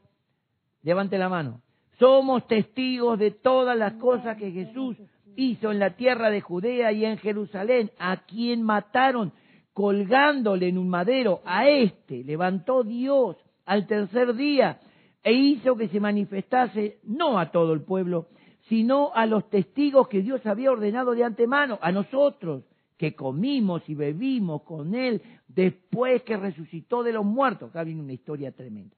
[0.81, 1.61] levante la mano,
[1.99, 4.97] somos testigos de todas las cosas que Jesús
[5.35, 9.31] hizo en la tierra de Judea y en Jerusalén, a quien mataron
[9.73, 11.41] colgándole en un madero.
[11.45, 14.79] A este levantó Dios al tercer día
[15.23, 18.27] e hizo que se manifestase no a todo el pueblo,
[18.67, 22.63] sino a los testigos que Dios había ordenado de antemano, a nosotros,
[22.97, 27.69] que comimos y bebimos con Él después que resucitó de los muertos.
[27.69, 28.95] Acá viene una historia tremenda.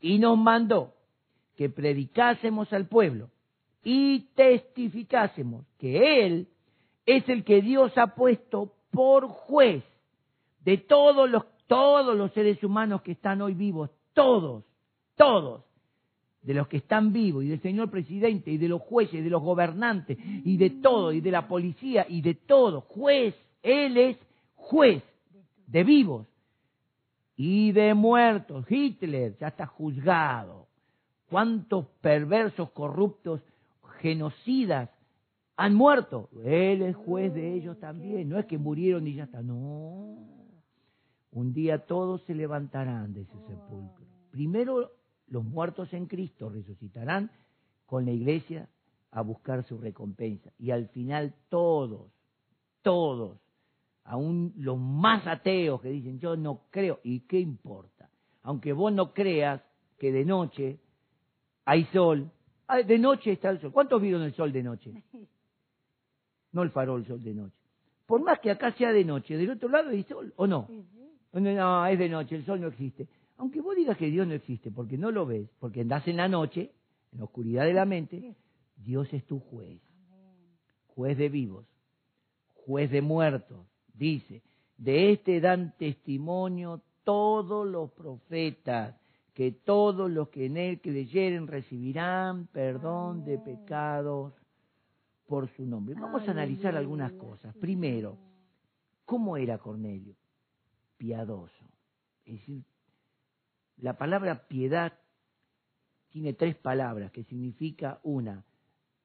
[0.00, 0.94] Y nos mandó
[1.56, 3.30] que predicásemos al pueblo
[3.82, 6.48] y testificásemos que Él
[7.04, 9.84] es el que Dios ha puesto por juez
[10.64, 14.64] de todos los, todos los seres humanos que están hoy vivos, todos,
[15.18, 15.64] todos,
[16.40, 19.28] de los que están vivos, y del señor presidente, y de los jueces, y de
[19.28, 22.80] los gobernantes, y de todo, y de la policía, y de todo.
[22.80, 24.16] Juez, Él es
[24.54, 25.02] juez
[25.66, 26.26] de vivos
[27.36, 28.64] y de muertos.
[28.68, 30.66] Hitler ya está juzgado.
[31.30, 33.40] ¿Cuántos perversos, corruptos,
[34.00, 34.90] genocidas
[35.56, 36.30] han muerto?
[36.44, 38.28] Él es juez de ellos también.
[38.28, 39.42] No es que murieron y ya está.
[39.42, 40.16] No.
[41.30, 44.06] Un día todos se levantarán de ese sepulcro.
[44.30, 44.90] Primero
[45.30, 47.30] los muertos en Cristo resucitarán
[47.86, 48.68] con la iglesia
[49.10, 50.50] a buscar su recompensa.
[50.58, 52.10] Y al final todos,
[52.82, 53.38] todos,
[54.04, 58.10] aún los más ateos que dicen yo no creo, ¿y qué importa?
[58.42, 59.62] Aunque vos no creas
[59.98, 60.78] que de noche
[61.64, 62.30] hay sol,
[62.86, 63.72] de noche está el sol.
[63.72, 64.92] ¿Cuántos vieron el sol de noche?
[66.50, 67.54] No el farol, sol de noche.
[68.06, 70.66] Por más que acá sea de noche, del otro lado hay sol, ¿o no?
[71.32, 73.06] No, es de noche, el sol no existe.
[73.38, 76.28] Aunque vos digas que Dios no existe porque no lo ves, porque andás en la
[76.28, 76.72] noche,
[77.12, 78.36] en la oscuridad de la mente,
[78.76, 79.80] Dios es tu juez.
[80.88, 81.64] Juez de vivos,
[82.52, 83.64] juez de muertos.
[83.94, 84.42] Dice,
[84.76, 88.96] de este dan testimonio todos los profetas,
[89.34, 94.34] que todos los que en él creyeren recibirán perdón de pecados
[95.28, 95.94] por su nombre.
[95.94, 97.54] Vamos a analizar algunas cosas.
[97.56, 98.18] Primero,
[99.04, 100.16] ¿cómo era Cornelio?
[100.96, 101.70] Piadoso.
[102.24, 102.64] Es decir,
[103.80, 104.98] la palabra piedad
[106.08, 108.44] tiene tres palabras que significa una,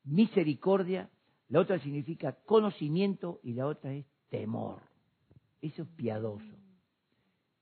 [0.03, 1.09] misericordia,
[1.49, 4.81] la otra significa conocimiento y la otra es temor.
[5.61, 6.55] Eso es piadoso.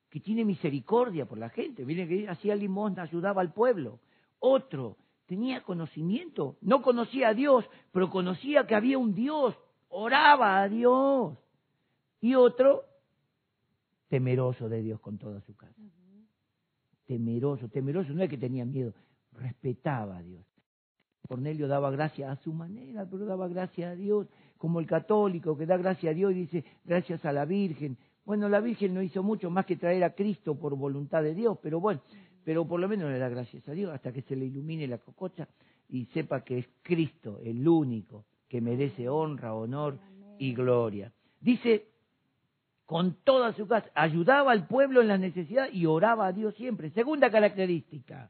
[0.10, 1.86] Que tiene misericordia por la gente.
[1.86, 4.00] Miren que hacía limosna, ayudaba al pueblo.
[4.40, 6.58] Otro, tenía conocimiento.
[6.62, 9.56] No conocía a Dios, pero conocía que había un Dios.
[9.90, 11.38] Oraba a Dios.
[12.22, 12.86] Y otro,
[14.08, 15.82] temeroso de Dios con toda su casa
[17.12, 18.94] temeroso, temeroso no es que tenía miedo,
[19.34, 20.46] respetaba a Dios.
[21.28, 25.66] Cornelio daba gracia a su manera, pero daba gracia a Dios, como el católico que
[25.66, 27.98] da gracia a Dios y dice gracias a la Virgen.
[28.24, 31.58] Bueno, la Virgen no hizo mucho más que traer a Cristo por voluntad de Dios,
[31.62, 32.02] pero bueno,
[32.46, 35.00] pero por lo menos le da gracias a Dios hasta que se le ilumine la
[35.00, 35.50] cococha
[35.90, 40.00] y sepa que es Cristo el único que merece honra, honor
[40.40, 41.12] y gloria.
[41.42, 41.91] Dice
[42.92, 46.90] con toda su casa, ayudaba al pueblo en las necesidades y oraba a Dios siempre.
[46.90, 48.30] Segunda característica,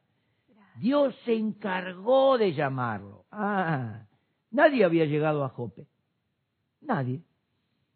[0.80, 3.26] Dios se encargó de llamarlo.
[3.32, 4.06] Ah,
[4.52, 5.88] nadie había llegado a Jope.
[6.82, 7.24] Nadie.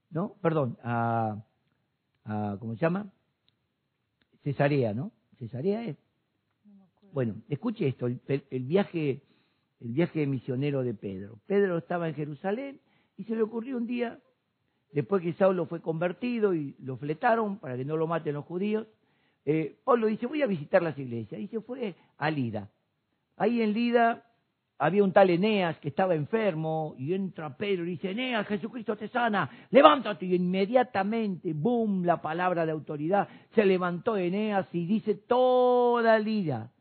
[0.10, 0.38] ¿No?
[0.42, 1.38] Perdón, a,
[2.60, 3.12] ¿cómo se llama?
[4.44, 5.12] Cesarea, ¿no?
[5.38, 5.98] Cesarea es.
[7.14, 9.22] Bueno, escuche esto, el, el viaje
[9.82, 11.38] el viaje misionero de Pedro.
[11.46, 12.82] Pedro estaba en Jerusalén
[13.18, 14.20] y se le ocurrió un día
[14.92, 18.88] después que Saulo fue convertido y lo fletaron para que no lo maten los judíos,
[19.46, 21.40] eh, Pablo dice, voy a visitar las iglesias.
[21.40, 22.70] Y se fue a Lida.
[23.38, 24.24] Ahí en Lida
[24.78, 29.08] había un tal Eneas que estaba enfermo y entra Pedro y dice, Eneas, Jesucristo te
[29.08, 30.26] sana, levántate.
[30.26, 36.72] Y inmediatamente, boom, la palabra de autoridad, se levantó Eneas y dice toda Lida,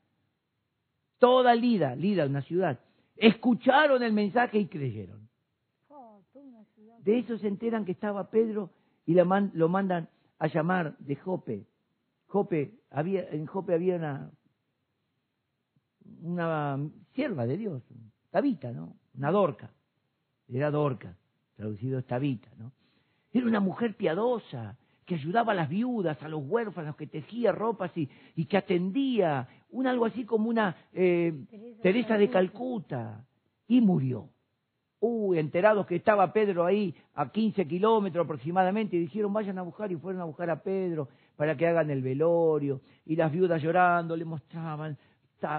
[1.19, 2.81] toda Lida, Lida, una ciudad,
[3.17, 5.24] escucharon el mensaje y creyeron.
[7.05, 8.71] De eso se enteran que estaba Pedro
[9.05, 11.67] y lo mandan a llamar de Jope.
[12.27, 14.31] Jope, había, en Jope había una,
[16.23, 16.79] una
[17.13, 17.83] sierva de Dios,
[18.31, 18.97] Tabita, ¿no?
[19.17, 19.71] Una dorca.
[20.49, 21.15] Era dorca,
[21.57, 22.73] traducido es Tabita, ¿no?
[23.33, 27.95] Era una mujer piadosa, que ayudaba a las viudas, a los huérfanos, que tejía ropas
[27.97, 31.45] y, y que atendía, un algo así como una eh,
[31.83, 33.27] Teresa de Calcuta,
[33.69, 34.34] y murió
[35.05, 39.93] uh, enterados que estaba Pedro ahí a 15 kilómetros aproximadamente, y dijeron, vayan a buscar,
[39.93, 44.17] y fueron a buscar a Pedro para que hagan el velorio, y las viudas llorando
[44.17, 44.97] le mostraban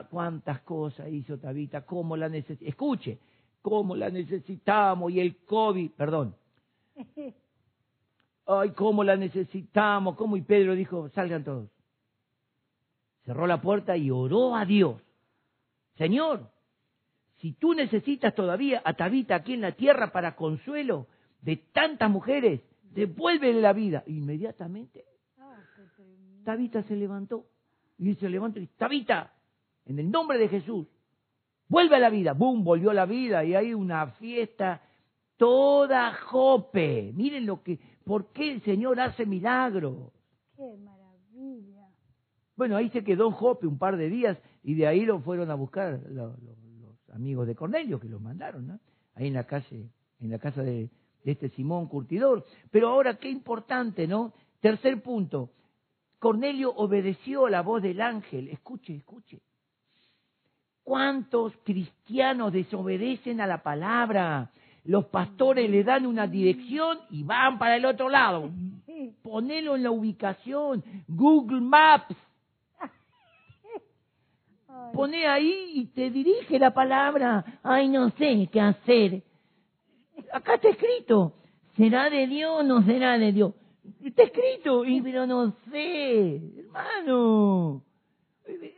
[0.10, 3.19] cuántas cosas hizo Tabita, cómo la necesitamos, escuche,
[3.62, 6.36] cómo la necesitamos, y el COVID, perdón,
[8.47, 11.69] ay, cómo la necesitamos, cómo, y Pedro dijo, salgan todos.
[13.25, 15.01] Cerró la puerta y oró a Dios.
[15.97, 16.51] Señor,
[17.38, 21.08] si tú necesitas todavía a Tabita aquí en la tierra para consuelo
[21.41, 24.04] de tantas mujeres, devuélvele la vida.
[24.08, 25.06] Inmediatamente,
[26.43, 27.45] Tabita se levantó.
[27.98, 29.34] Y se levantó y dice, Tabita,
[29.86, 30.88] en el nombre de Jesús,
[31.67, 32.34] vuelve a la vida.
[32.34, 32.63] ¡Bum!
[32.63, 34.82] Volvió a la vida y hay una fiesta
[35.38, 37.12] toda jope.
[37.13, 40.12] Miren lo que, ¿por qué el Señor hace milagros?
[40.56, 41.88] ¡Qué maravilla!
[42.56, 45.56] Bueno, ahí se quedó Jope un par de días y de ahí lo fueron a
[45.56, 46.38] buscar los,
[47.15, 48.80] amigos de Cornelio que los mandaron, ¿no?
[49.15, 50.89] Ahí en la calle, en la casa de,
[51.23, 52.45] de este Simón Curtidor.
[52.69, 54.34] Pero ahora qué importante, ¿no?
[54.60, 55.51] Tercer punto.
[56.19, 58.49] Cornelio obedeció a la voz del ángel.
[58.49, 59.39] Escuche, escuche.
[60.84, 64.51] ¿Cuántos cristianos desobedecen a la palabra?
[64.84, 68.51] Los pastores le dan una dirección y van para el otro lado.
[69.23, 70.84] Ponelo en la ubicación.
[71.08, 72.15] Google Maps.
[74.93, 77.59] Pone ahí y te dirige la palabra.
[77.63, 79.23] Ay, no sé qué hacer.
[80.31, 81.33] Acá está escrito.
[81.75, 83.53] ¿Será de Dios o no será de Dios?
[84.03, 87.83] Está escrito, y, pero no sé, hermano.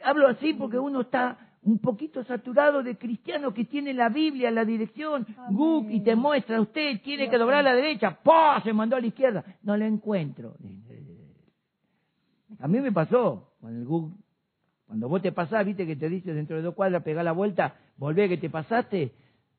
[0.04, 4.64] Hablo así porque uno está un poquito saturado de cristianos que tiene la Biblia, la
[4.64, 8.62] dirección, Google, y te muestra, usted tiene que doblar a la derecha, ¡pah!
[8.64, 9.44] se mandó a la izquierda.
[9.64, 10.56] No lo encuentro.
[12.60, 14.16] A mí me pasó con el Google.
[14.88, 17.76] Cuando vos te pasás, viste que te dice dentro de dos cuadras, pegá la vuelta,
[17.98, 19.12] volvé que te pasaste.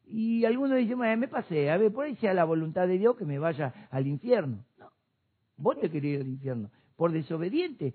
[0.06, 3.26] Y algunos dicen, me pasé, a ver, por ahí sea la voluntad de Dios que
[3.26, 4.64] me vaya al infierno.
[4.78, 4.90] No,
[5.58, 7.92] vos te querés ir al infierno, por desobediente.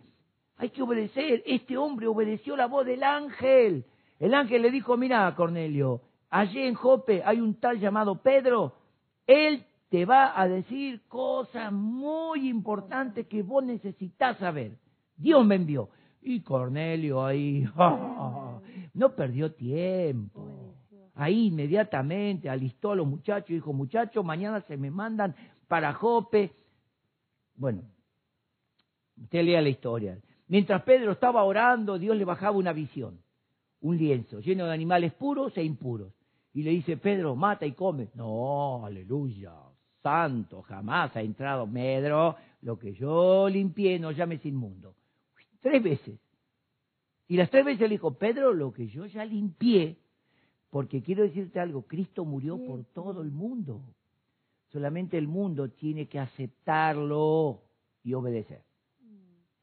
[0.57, 1.41] Hay que obedecer.
[1.47, 3.85] Este hombre obedeció la voz del ángel.
[4.19, 8.75] El ángel le dijo, mira, Cornelio, allí en Jope hay un tal llamado Pedro,
[9.25, 14.77] él te va a decir cosas muy importantes que vos necesitas saber.
[15.17, 15.89] Dios me envió.
[16.23, 17.67] Y Cornelio ahí
[18.93, 20.75] no perdió tiempo.
[21.15, 25.35] Ahí inmediatamente alistó a los muchachos y dijo, muchachos, mañana se me mandan
[25.67, 26.51] para Jope.
[27.55, 27.83] Bueno,
[29.21, 30.17] usted lea la historia.
[30.47, 33.23] Mientras Pedro estaba orando, Dios le bajaba una visión
[33.83, 36.13] un lienzo lleno de animales puros e impuros.
[36.53, 38.09] Y le dice, Pedro, mata y come.
[38.15, 39.53] No, aleluya,
[40.01, 44.95] santo, jamás ha entrado Pedro, lo que yo limpié no llames inmundo.
[45.63, 46.19] Tres veces.
[47.29, 49.97] Y las tres veces le dijo, Pedro, lo que yo ya limpié,
[50.69, 53.81] porque quiero decirte algo, Cristo murió por todo el mundo.
[54.67, 57.61] Solamente el mundo tiene que aceptarlo
[58.03, 58.61] y obedecer.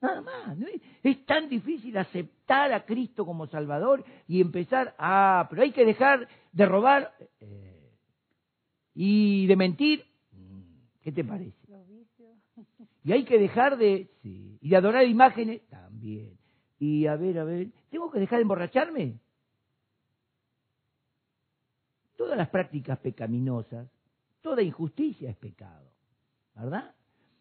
[0.01, 0.57] Nada más.
[1.03, 6.27] Es, tan difícil aceptar a Cristo como Salvador y empezar, ah, pero hay que dejar
[6.53, 7.93] de robar eh,
[8.95, 10.07] y de mentir.
[11.03, 11.59] ¿Qué te parece?
[13.03, 15.63] Y hay que dejar de, sí, y de adorar imágenes
[16.01, 16.39] también.
[16.79, 19.19] Y a ver, a ver, ¿tengo que dejar de emborracharme?
[22.17, 23.89] Todas las prácticas pecaminosas,
[24.41, 25.91] toda injusticia es pecado,
[26.55, 26.95] ¿verdad?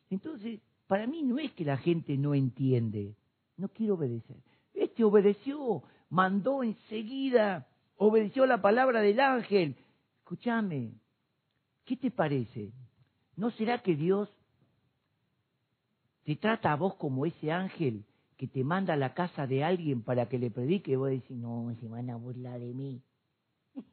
[0.09, 3.15] Entonces, para mí no es que la gente no entiende,
[3.57, 4.37] no quiere obedecer.
[4.73, 7.67] Este obedeció, mandó enseguida,
[7.97, 9.75] obedeció la palabra del ángel.
[10.19, 10.93] Escúchame,
[11.85, 12.71] ¿qué te parece?
[13.35, 14.29] ¿No será que Dios
[16.25, 18.05] te trata a vos como ese ángel
[18.39, 21.75] que te manda a la casa de alguien para que le predique vos decís, no,
[21.77, 23.01] se van a burlar de mí?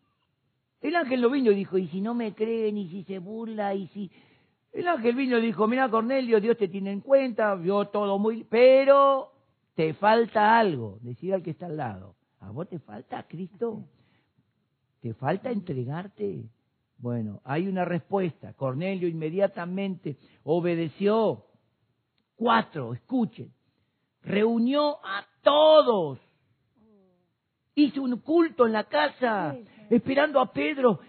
[0.80, 3.74] El ángel lo vino y dijo, y si no me creen, y si se burla,
[3.74, 4.08] y si
[4.72, 8.44] el ángel vino y dijo, mira Cornelio, Dios te tiene en cuenta, vio todo muy...
[8.44, 9.32] Pero
[9.74, 12.14] te falta algo, decía al que está al lado.
[12.40, 13.82] ¿A vos te falta Cristo?
[15.00, 16.44] ¿Te falta entregarte?
[16.98, 18.52] Bueno, hay una respuesta.
[18.52, 21.46] Cornelio inmediatamente obedeció.
[22.36, 23.55] Cuatro, escuchen.
[24.26, 26.18] Reunió a todos.
[27.74, 29.56] Hizo un culto en la casa,
[29.88, 31.00] esperando a Pedro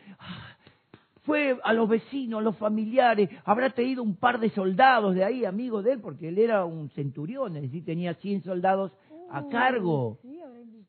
[1.28, 5.44] fue a los vecinos, a los familiares, habrá traído un par de soldados de ahí,
[5.44, 8.94] amigos de él, porque él era un centurión, es decir, tenía 100 soldados
[9.30, 10.20] a cargo.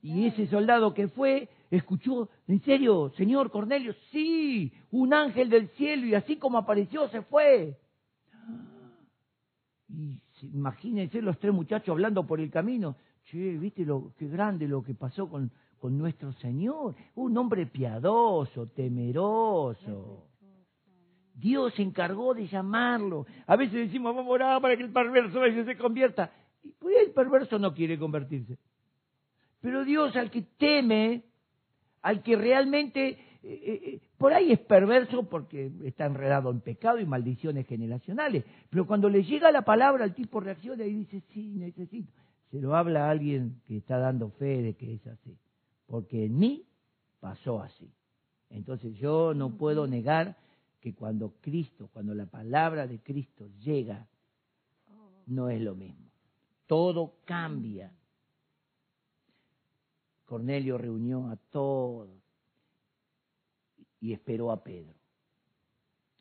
[0.00, 3.92] Y ese soldado que fue, escuchó, ¿en serio, señor Cornelio?
[4.12, 7.76] Sí, un ángel del cielo y así como apareció se fue.
[9.88, 12.96] Y imagínense los tres muchachos hablando por el camino.
[13.24, 18.66] Che, ¿viste lo qué grande lo que pasó con, con nuestro Señor, un hombre piadoso,
[18.68, 20.24] temeroso.
[21.34, 23.26] Dios se encargó de llamarlo.
[23.46, 26.32] A veces decimos, vamos a orar para que el perverso se convierta.
[26.64, 28.58] Y pues el perverso no quiere convertirse.
[29.60, 31.22] Pero Dios al que teme,
[32.02, 33.18] al que realmente,
[33.48, 38.44] eh, eh, eh, por ahí es perverso porque está enredado en pecado y maldiciones generacionales,
[38.68, 42.12] pero cuando le llega la palabra el tipo reacciona y dice, sí, necesito.
[42.50, 45.34] Se lo habla a alguien que está dando fe de que es así,
[45.86, 46.66] porque en mí
[47.20, 47.90] pasó así.
[48.50, 50.36] Entonces yo no puedo negar
[50.82, 54.06] que cuando Cristo, cuando la palabra de Cristo llega,
[55.26, 56.10] no es lo mismo.
[56.66, 57.94] Todo cambia.
[60.26, 62.10] Cornelio reunió a todos
[64.00, 64.94] y esperó a Pedro.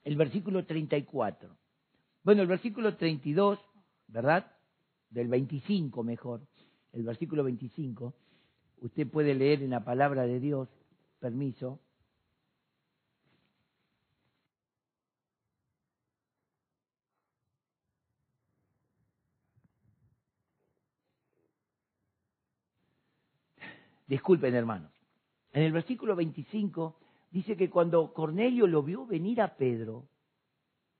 [0.03, 1.49] El versículo 34.
[2.23, 3.59] Bueno, el versículo 32,
[4.07, 4.51] ¿verdad?
[5.09, 6.41] Del 25 mejor.
[6.93, 8.13] El versículo 25.
[8.81, 10.69] Usted puede leer en la palabra de Dios,
[11.19, 11.79] permiso.
[24.07, 24.91] Disculpen, hermanos.
[25.51, 26.97] En el versículo 25
[27.37, 30.07] dice que cuando Cornelio lo vio venir a Pedro,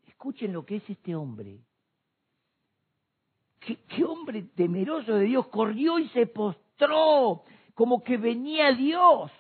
[0.06, 1.62] escuchen lo que es este hombre.
[3.60, 9.32] ¿Qué, hombre temeroso de Dios corrió y se postró como que venía Dios.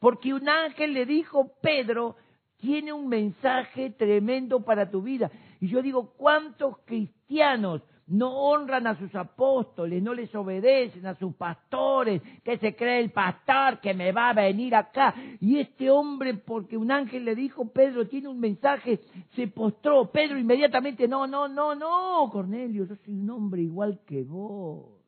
[0.00, 2.16] Porque un ángel le dijo, Pedro,
[2.56, 5.30] tiene un mensaje tremendo para tu vida.
[5.60, 11.34] Y yo digo, ¿cuántos cristianos no honran a sus apóstoles, no les obedecen a sus
[11.34, 15.14] pastores, que se cree el pastor que me va a venir acá.
[15.40, 19.00] Y este hombre, porque un ángel le dijo, Pedro tiene un mensaje,
[19.34, 20.10] se postró.
[20.10, 24.98] Pedro inmediatamente, no, no, no, no, Cornelio, yo soy un hombre igual que vos.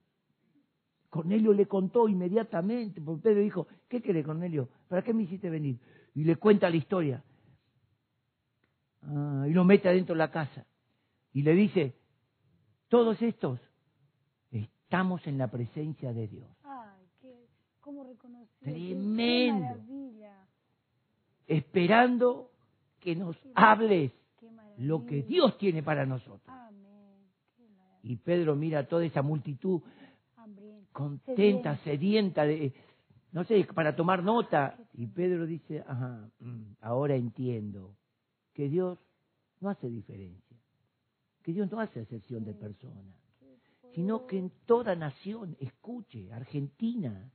[1.09, 4.69] Cornelio le contó inmediatamente, porque Pedro dijo, ¿qué querés, Cornelio?
[4.89, 5.79] ¿Para qué me hiciste venir?
[6.15, 7.25] Y le cuenta la historia.
[9.03, 10.67] Ah, y lo mete adentro de la casa.
[11.33, 11.95] Y le dice,
[12.91, 13.59] todos estos
[14.51, 16.49] estamos en la presencia de Dios.
[16.64, 17.47] Ay, qué,
[17.80, 18.49] ¿cómo reconocer?
[18.61, 19.66] Tremendo.
[19.68, 20.47] Qué maravilla.
[21.47, 22.51] Esperando
[22.99, 26.43] que nos hables Qué lo que Dios tiene para nosotros.
[26.49, 27.30] Amén.
[28.03, 29.80] Y Pedro mira a toda esa multitud
[30.93, 32.72] contenta, sedienta, de,
[33.32, 34.76] no sé, para tomar nota.
[34.95, 37.95] Y Pedro dice, ajá, mm, ahora entiendo
[38.53, 38.99] que Dios
[39.61, 40.50] no hace diferencia,
[41.43, 43.14] que Dios no hace excepción de personas,
[43.95, 47.30] sino que en toda nación, escuche, Argentina,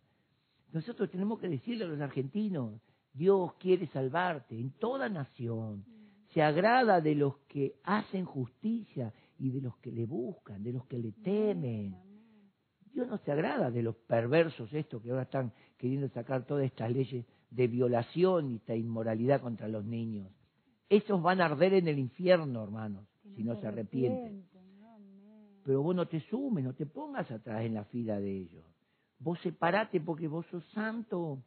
[0.71, 2.81] nosotros tenemos que decirle a los argentinos,
[3.13, 5.85] Dios quiere salvarte en toda nación,
[6.33, 10.85] se agrada de los que hacen justicia y de los que le buscan, de los
[10.85, 11.95] que le temen.
[12.93, 16.91] Dios no se agrada de los perversos estos que ahora están queriendo sacar todas estas
[16.91, 20.29] leyes de violación y esta inmoralidad contra los niños.
[20.89, 23.05] Esos van a arder en el infierno, hermanos,
[23.35, 24.45] si no se arrepienten.
[25.63, 28.63] Pero vos no te sumes, no te pongas atrás en la fila de ellos.
[29.19, 31.39] Vos separate porque vos sos santo.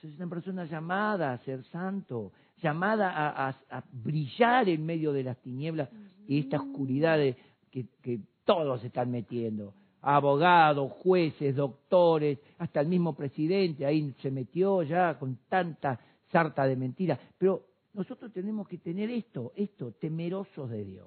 [0.00, 5.22] Sos una persona llamada a ser santo, llamada a, a- a brillar en medio de
[5.22, 5.88] las tinieblas
[6.26, 7.36] y esta oscuridad de-
[7.70, 9.72] que, que todos se están metiendo.
[10.02, 15.98] Abogados, jueces, doctores, hasta el mismo presidente ahí se metió ya con tanta
[16.32, 17.18] sarta de mentiras.
[17.38, 17.62] Pero
[17.94, 21.06] nosotros tenemos que tener esto, esto, temerosos de Dios.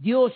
[0.00, 0.32] Dios,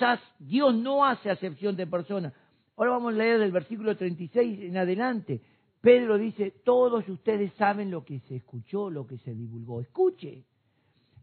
[0.74, 2.34] no hace acepción de personas.
[2.76, 5.40] Ahora vamos a leer del versículo 36 en adelante.
[5.80, 9.80] Pedro dice, todos ustedes saben lo que se escuchó, lo que se divulgó.
[9.80, 10.44] Escuche,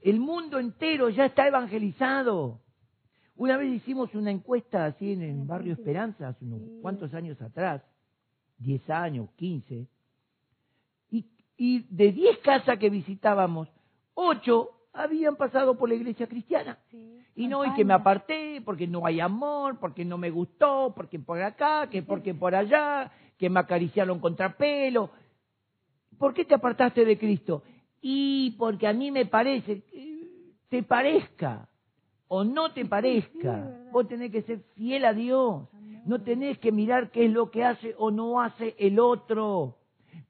[0.01, 2.61] el mundo entero ya está evangelizado.
[3.35, 7.83] Una vez hicimos una encuesta así en el barrio Esperanza, hace unos cuantos años atrás,
[8.57, 9.87] 10 años, 15,
[11.11, 11.25] y,
[11.57, 13.67] y de 10 casas que visitábamos,
[14.15, 16.77] 8 habían pasado por la iglesia cristiana.
[16.89, 20.93] Sí, Y no, y que me aparté porque no hay amor, porque no me gustó,
[20.95, 25.11] porque por acá, que porque por allá, que me acariciaron contrapelo.
[26.17, 27.63] ¿Por qué te apartaste de Cristo?
[28.01, 30.27] Y porque a mí me parece, que
[30.69, 31.67] te parezca
[32.27, 33.91] o no te parezca, verdad.
[33.91, 35.67] vos tenés que ser fiel a Dios.
[36.05, 39.77] No tenés que mirar qué es lo que hace o no hace el otro.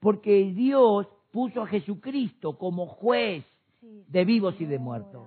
[0.00, 3.51] Porque Dios puso a Jesucristo como juez Sí,
[3.82, 5.26] de vivos y de muertos.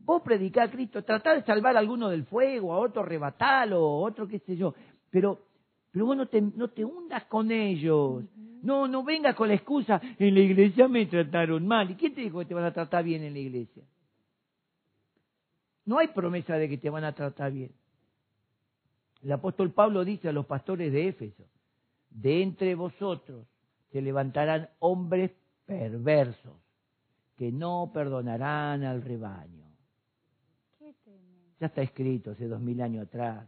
[0.00, 4.00] Vos predicá a Cristo, tratá de salvar a alguno del fuego, a otro rebatalo, a
[4.00, 4.74] otro qué sé yo,
[5.10, 5.46] pero,
[5.90, 8.24] pero vos no te, no te hundas con ellos.
[8.62, 11.90] No, no vengas con la excusa, en la iglesia me trataron mal.
[11.90, 13.82] ¿Y quién te dijo que te van a tratar bien en la iglesia?
[15.84, 17.72] No hay promesa de que te van a tratar bien.
[19.20, 21.44] El apóstol Pablo dice a los pastores de Éfeso,
[22.10, 23.46] de entre vosotros
[23.90, 25.32] se levantarán hombres
[25.66, 26.61] perversos
[27.36, 29.62] que no perdonarán al rebaño.
[31.60, 33.46] Ya está escrito hace dos mil años atrás.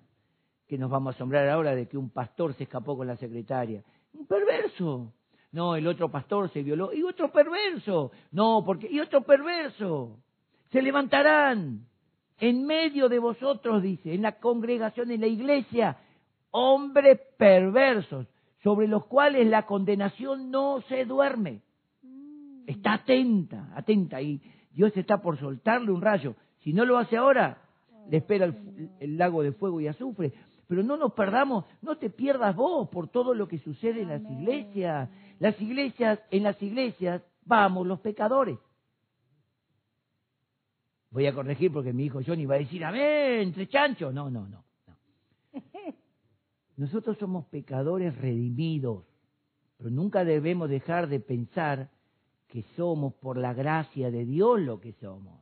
[0.68, 3.82] Que nos vamos a asombrar ahora de que un pastor se escapó con la secretaria.
[4.12, 5.12] Un perverso.
[5.51, 6.93] No, el otro pastor se violó.
[6.93, 8.12] Y otro perverso.
[8.30, 8.89] No, porque.
[8.89, 10.20] Y otro perverso.
[10.70, 11.87] Se levantarán
[12.39, 15.99] en medio de vosotros, dice, en la congregación, en la iglesia,
[16.53, 18.26] hombres perversos,
[18.62, 21.62] sobre los cuales la condenación no se duerme.
[22.66, 24.40] Está atenta, atenta, y
[24.72, 26.34] Dios está por soltarle un rayo.
[26.60, 27.58] Si no lo hace ahora,
[28.08, 30.32] le espera el, el lago de fuego y azufre.
[30.66, 34.22] Pero no nos perdamos, no te pierdas vos por todo lo que sucede en las
[34.22, 35.10] iglesias.
[35.38, 38.58] Las iglesias, en las iglesias, vamos los pecadores.
[41.10, 44.12] Voy a corregir porque mi hijo Johnny va a decir, amén, entre chanchos.
[44.12, 44.64] No, no, no.
[44.86, 44.96] no.
[46.76, 49.04] Nosotros somos pecadores redimidos,
[49.76, 51.90] pero nunca debemos dejar de pensar
[52.55, 55.40] que somos por la gracia de Dios lo que somos,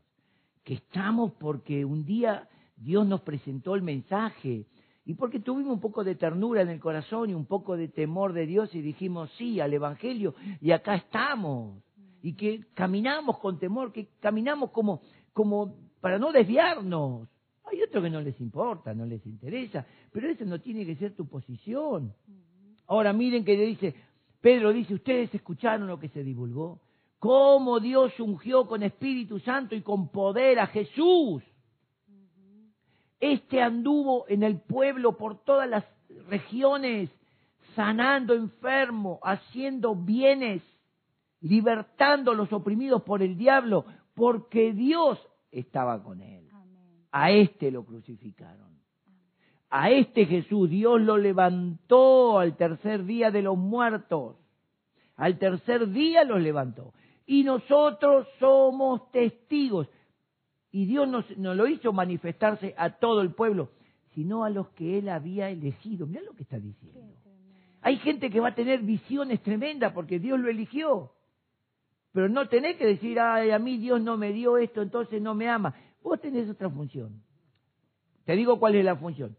[0.64, 4.64] que estamos porque un día Dios nos presentó el mensaje
[5.04, 8.32] y porque tuvimos un poco de ternura en el corazón y un poco de temor
[8.32, 11.82] de Dios y dijimos sí al Evangelio y acá estamos
[12.22, 15.02] y que caminamos con temor, que caminamos como,
[15.34, 17.28] como para no desviarnos.
[17.70, 21.14] Hay otros que no les importa, no les interesa, pero esa no tiene que ser
[21.14, 22.14] tu posición.
[22.86, 23.94] Ahora miren que le dice,
[24.40, 26.80] Pedro dice, ustedes escucharon lo que se divulgó,
[27.22, 31.40] cómo Dios ungió con Espíritu Santo y con poder a Jesús.
[33.20, 35.84] Este anduvo en el pueblo por todas las
[36.26, 37.10] regiones,
[37.76, 40.64] sanando enfermos, haciendo bienes,
[41.42, 45.16] libertando a los oprimidos por el diablo, porque Dios
[45.52, 46.48] estaba con él.
[47.12, 48.80] A este lo crucificaron.
[49.70, 54.38] A este Jesús Dios lo levantó al tercer día de los muertos.
[55.14, 56.92] Al tercer día los levantó.
[57.32, 59.88] Y nosotros somos testigos.
[60.70, 63.70] Y Dios nos lo hizo manifestarse a todo el pueblo,
[64.14, 66.06] sino a los que Él había elegido.
[66.06, 67.00] Mira lo que está diciendo.
[67.80, 71.12] Hay gente que va a tener visiones tremendas porque Dios lo eligió.
[72.12, 75.34] Pero no tenés que decir, ay, a mí Dios no me dio esto, entonces no
[75.34, 75.74] me ama.
[76.02, 77.22] Vos tenés otra función.
[78.26, 79.34] Te digo cuál es la función.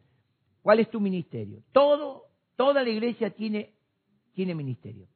[0.63, 1.61] ¿Cuál es tu ministerio?
[1.71, 2.23] Todo,
[2.55, 3.75] toda la iglesia tiene,
[4.33, 5.12] tiene ministerio.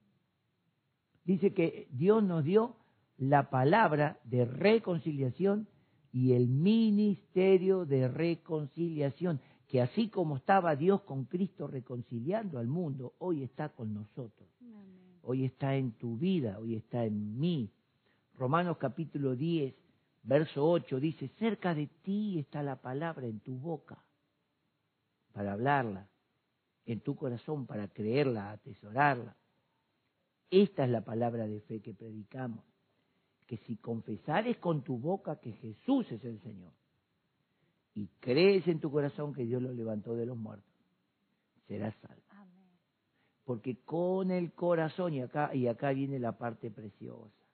[1.27, 2.77] Dice que Dios nos dio
[3.17, 5.67] la palabra de reconciliación
[6.13, 13.13] y el ministerio de reconciliación, que así como estaba Dios con Cristo reconciliando al mundo,
[13.19, 15.19] hoy está con nosotros Amén.
[15.21, 17.73] hoy está en tu vida, hoy está en mí.
[18.37, 19.75] Romanos capítulo 10,
[20.23, 24.01] verso 8 dice, cerca de ti está la palabra en tu boca,
[25.33, 26.07] para hablarla,
[26.85, 29.35] en tu corazón, para creerla, atesorarla.
[30.49, 32.63] Esta es la palabra de fe que predicamos,
[33.45, 36.73] que si confesares con tu boca que Jesús es el Señor
[37.93, 40.71] y crees en tu corazón que Dios lo levantó de los muertos,
[41.67, 42.27] serás salvo
[43.47, 47.47] porque con el corazón, y acá, y acá viene la parte preciosa,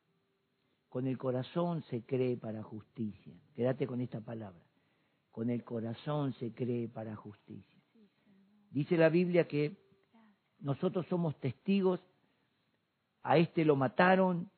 [0.89, 3.31] con el corazón se cree para justicia.
[3.53, 4.59] Quédate con esta palabra.
[5.29, 7.79] Con el corazón se cree para justicia.
[8.71, 9.77] Dice la Biblia que
[10.61, 11.99] nosotros somos testigos,
[13.23, 14.49] a este lo mataron,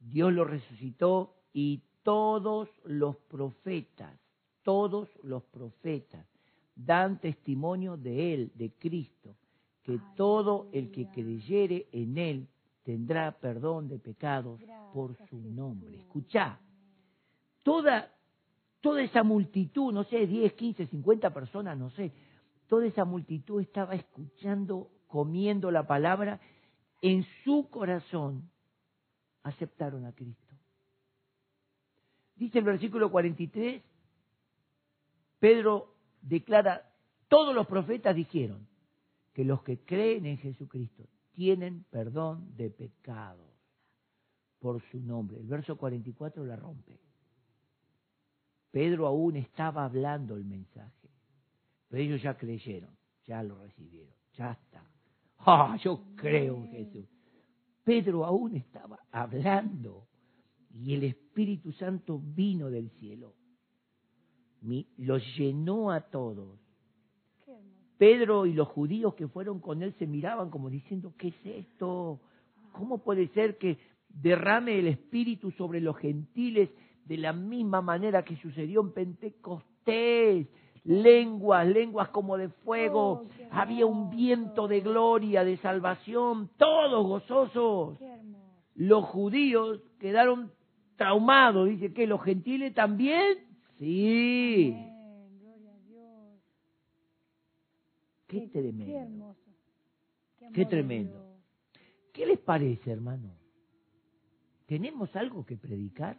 [0.00, 4.18] Dios lo resucitó y todos los profetas,
[4.62, 6.26] todos los profetas
[6.74, 9.36] dan testimonio de Él, de Cristo,
[9.82, 12.48] que todo el que creyere en Él
[12.82, 14.60] tendrá perdón de pecados
[14.92, 15.96] por su nombre.
[15.96, 16.58] Escuchá,
[17.62, 18.12] toda,
[18.80, 22.12] toda esa multitud, no sé, 10, 15, 50 personas, no sé,
[22.68, 26.40] toda esa multitud estaba escuchando, comiendo la palabra,
[27.02, 28.48] en su corazón
[29.42, 30.54] aceptaron a Cristo.
[32.36, 33.82] Dice el versículo 43,
[35.38, 36.88] Pedro declara,
[37.28, 38.66] todos los profetas dijeron
[39.32, 43.50] que los que creen en Jesucristo tienen perdón de pecados
[44.60, 45.40] por su nombre.
[45.40, 47.00] El verso 44 la rompe.
[48.70, 51.10] Pedro aún estaba hablando el mensaje,
[51.88, 54.86] pero ellos ya creyeron, ya lo recibieron, ya está.
[55.44, 57.06] ¡Ah, yo creo en Jesús!
[57.84, 60.06] Pedro aún estaba hablando
[60.72, 63.34] y el Espíritu Santo vino del cielo.
[64.98, 66.60] Los llenó a todos.
[67.98, 72.20] Pedro y los judíos que fueron con él se miraban como diciendo, ¿qué es esto?
[72.72, 73.78] ¿Cómo puede ser que
[74.08, 76.70] derrame el Espíritu sobre los gentiles
[77.04, 80.46] de la misma manera que sucedió en Pentecostés?
[80.84, 87.98] Lenguas, lenguas como de fuego, Oh, había un viento de gloria, de salvación, todos gozosos.
[88.74, 90.50] Los judíos quedaron
[90.96, 93.38] traumados, dice que los gentiles también.
[93.78, 95.38] Sí, Amén.
[95.40, 96.40] Gloria a Dios.
[98.26, 98.96] qué Qué tremendo.
[98.98, 99.40] hermoso.
[100.38, 101.26] Qué, Qué tremendo.
[102.12, 103.30] ¿Qué les parece, hermano?
[104.66, 106.16] ¿Tenemos algo que predicar?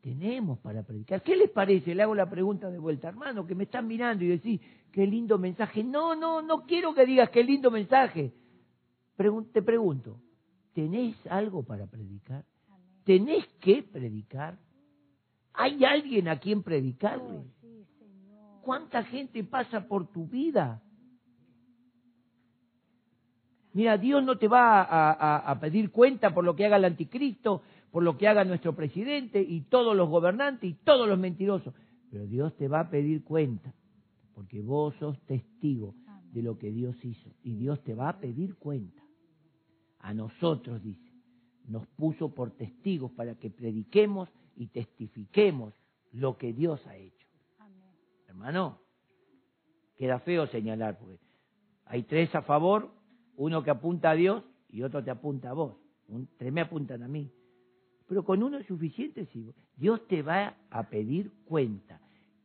[0.00, 1.22] Tenemos para predicar.
[1.22, 1.94] ¿Qué les parece?
[1.94, 4.60] Le hago la pregunta de vuelta, hermano, que me están mirando y decís,
[4.92, 5.84] qué lindo mensaje.
[5.84, 8.32] No, no, no quiero que digas qué lindo mensaje.
[9.18, 10.16] Pregun- te pregunto,
[10.72, 12.44] ¿tenés algo para predicar?
[13.04, 14.56] ¿Tenés que predicar?
[15.52, 17.38] ¿Hay alguien a quien predicarle?
[17.38, 18.60] Oh.
[18.62, 20.80] ¿Cuánta gente pasa por tu vida?
[23.72, 26.84] Mira, Dios no te va a, a- a pedir cuenta por lo que haga el
[26.86, 31.74] anticristo, por lo que haga nuestro presidente y todos los gobernantes y todos los mentirosos.
[32.10, 33.72] Pero Dios te va a pedir cuenta,
[34.34, 35.94] porque vos sos testigo
[36.32, 37.30] de lo que Dios hizo.
[37.42, 39.02] Y Dios te va a pedir cuenta.
[39.98, 41.12] A nosotros, dice,
[41.68, 45.74] nos puso por testigos para que prediquemos y testifiquemos
[46.12, 47.26] lo que Dios ha hecho.
[47.58, 47.90] Amén.
[48.28, 48.78] Hermano,
[49.96, 51.18] queda feo señalar, porque
[51.84, 52.90] hay tres a favor,
[53.36, 55.76] uno que apunta a Dios y otro te apunta a vos.
[56.08, 57.30] Un- tres me apuntan a mí.
[58.10, 62.00] Pero con uno es suficiente si Dios te va a pedir cuenta.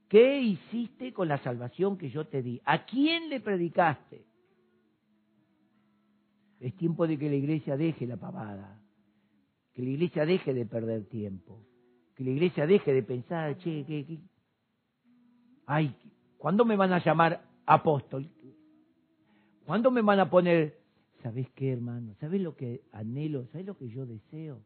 [0.07, 2.61] ¿Qué hiciste con la salvación que yo te di?
[2.66, 4.28] ¿A quién le predicaste?
[6.59, 8.80] Es tiempo de que la iglesia deje la pavada,
[9.74, 11.59] que la iglesia deje de perder tiempo,
[12.13, 14.20] que la iglesia deje de pensar, che, ¿qué, qué,
[15.66, 15.95] Ay,
[16.38, 18.30] ¿cuándo me van a llamar apóstol?
[19.66, 20.78] ¿Cuándo me van a poner?
[21.24, 22.13] ¿Sabes qué, hermano?
[22.20, 23.47] ¿Sabes lo que anhelo?
[23.47, 24.61] ¿Sabes lo que yo deseo?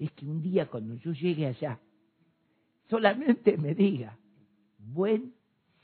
[0.00, 1.78] Es que un día cuando yo llegue allá,
[2.88, 4.18] solamente me diga,
[4.78, 5.34] buen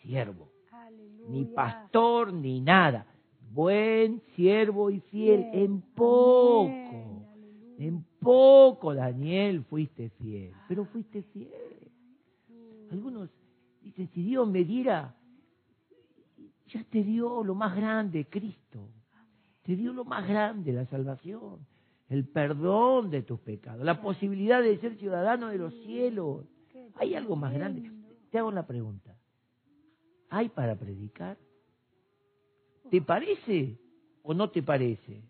[0.00, 1.28] siervo, Aleluya.
[1.28, 3.06] ni pastor ni nada,
[3.52, 5.64] buen siervo y fiel, Bien.
[5.64, 7.26] en poco,
[7.78, 11.52] en poco, Daniel, fuiste fiel, pero fuiste fiel.
[12.90, 13.28] Algunos
[13.82, 15.14] dicen, si Dios me diera,
[16.68, 18.88] ya te dio lo más grande, Cristo.
[19.62, 21.58] Te dio lo más grande, la salvación,
[22.08, 26.46] el perdón de tus pecados, la posibilidad de ser ciudadano de los cielos.
[26.70, 27.90] Qué ¿Hay algo más grande?
[28.30, 29.16] Te hago la pregunta.
[30.30, 31.36] ¿Hay para predicar?
[32.90, 33.78] ¿Te parece
[34.22, 35.22] o no te parece?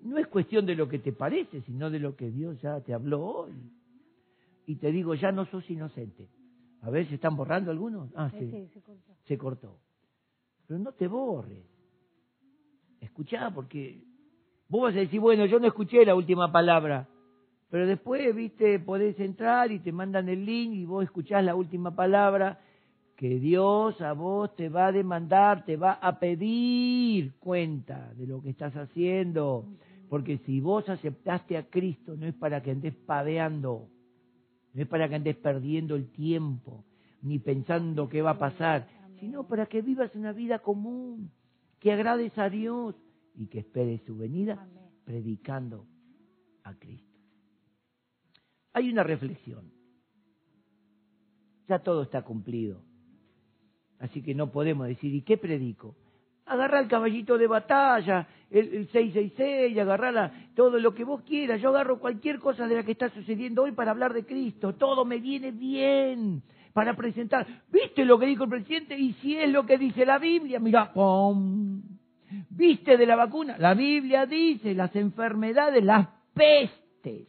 [0.00, 2.94] No es cuestión de lo que te parece, sino de lo que Dios ya te
[2.94, 3.52] habló hoy.
[4.66, 6.28] Y te digo, ya no sos inocente.
[6.82, 8.10] A ver, ¿se están borrando algunos?
[8.14, 9.12] Ah, Sí, sí, sí, se cortó.
[9.26, 9.78] se cortó.
[10.66, 11.64] Pero no te borres.
[13.00, 14.04] Escuchá, porque
[14.68, 17.08] vos vas a decir, bueno, yo no escuché la última palabra.
[17.70, 21.94] Pero después, viste, podés entrar y te mandan el link y vos escuchás la última
[21.94, 22.60] palabra
[23.16, 28.40] que Dios a vos te va a demandar, te va a pedir cuenta de lo
[28.40, 29.66] que estás haciendo.
[30.08, 33.88] Porque si vos aceptaste a Cristo, no es para que andes paveando,
[34.72, 36.84] no es para que andes perdiendo el tiempo,
[37.20, 38.86] ni pensando qué va a pasar,
[39.18, 41.30] sino para que vivas una vida común,
[41.80, 42.94] que agrades a Dios
[43.38, 44.90] y que esperes su venida Amén.
[45.04, 45.86] predicando
[46.64, 47.16] a Cristo.
[48.74, 49.70] Hay una reflexión.
[51.68, 52.82] Ya todo está cumplido.
[54.00, 55.96] Así que no podemos decir, ¿y qué predico?
[56.46, 61.60] Agarra el caballito de batalla, el, el 666, agarrar la- todo lo que vos quieras.
[61.60, 64.74] Yo agarro cualquier cosa de la que está sucediendo hoy para hablar de Cristo.
[64.74, 67.46] Todo me viene bien para presentar.
[67.70, 68.96] ¿Viste lo que dijo el presidente?
[68.98, 71.82] Y si es lo que dice la Biblia, mira, ¡pum!
[72.50, 73.56] ¿Viste de la vacuna?
[73.58, 77.28] La Biblia dice las enfermedades, las pestes.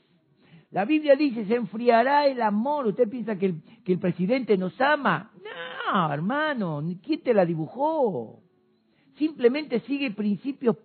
[0.72, 2.88] La Biblia dice, se enfriará el amor.
[2.88, 5.32] ¿Usted piensa que el, presidente nos ama?
[5.92, 8.42] No, hermano, ¿quién te la dibujó?
[9.18, 10.78] Simplemente sigue principios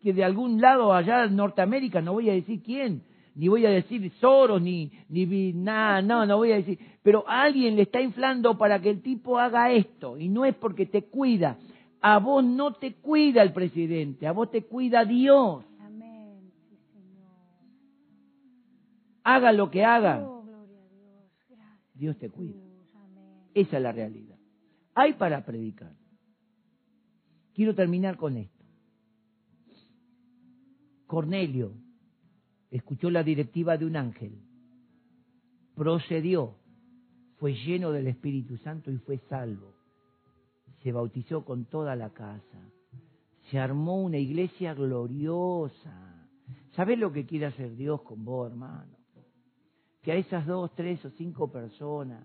[0.00, 3.02] que de algún lado allá en Norteamérica, no voy a decir quién,
[3.34, 7.76] ni voy a decir Soros, ni, ni nada, no, no voy a decir, pero alguien
[7.76, 11.58] le está inflando para que el tipo haga esto, y no es porque te cuida,
[12.00, 16.50] a vos no te cuida el presidente, a vos te cuida Dios, Amén.
[16.68, 17.30] Sí, Señor.
[19.24, 21.24] haga lo que haga, Oh, gloria a Dios.
[21.48, 21.94] Gracias.
[21.94, 22.58] Dios te cuida.
[22.94, 23.50] Amén.
[23.54, 24.36] Esa es la realidad.
[24.94, 25.92] Hay para predicar.
[27.54, 28.64] Quiero terminar con esto.
[31.06, 31.72] Cornelio
[32.70, 34.40] escuchó la directiva de un ángel,
[35.74, 36.54] procedió,
[37.38, 39.74] fue lleno del Espíritu Santo y fue salvo.
[40.82, 42.58] Se bautizó con toda la casa.
[43.50, 46.28] Se armó una iglesia gloriosa.
[46.72, 48.96] ¿Sabes lo que quiere hacer Dios con vos, hermano?
[50.02, 52.24] Que a esas dos, tres o cinco personas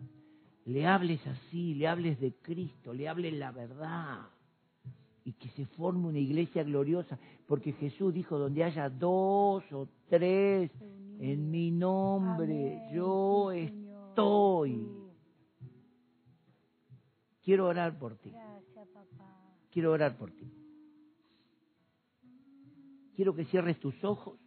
[0.65, 4.21] le hables así, le hables de Cristo, le hables la verdad
[5.25, 10.71] y que se forme una iglesia gloriosa, porque Jesús dijo, donde haya dos o tres
[11.19, 15.04] en mi nombre, yo estoy.
[17.45, 18.33] Quiero orar por ti.
[19.69, 20.51] Quiero orar por ti.
[23.15, 24.39] Quiero que cierres tus ojos.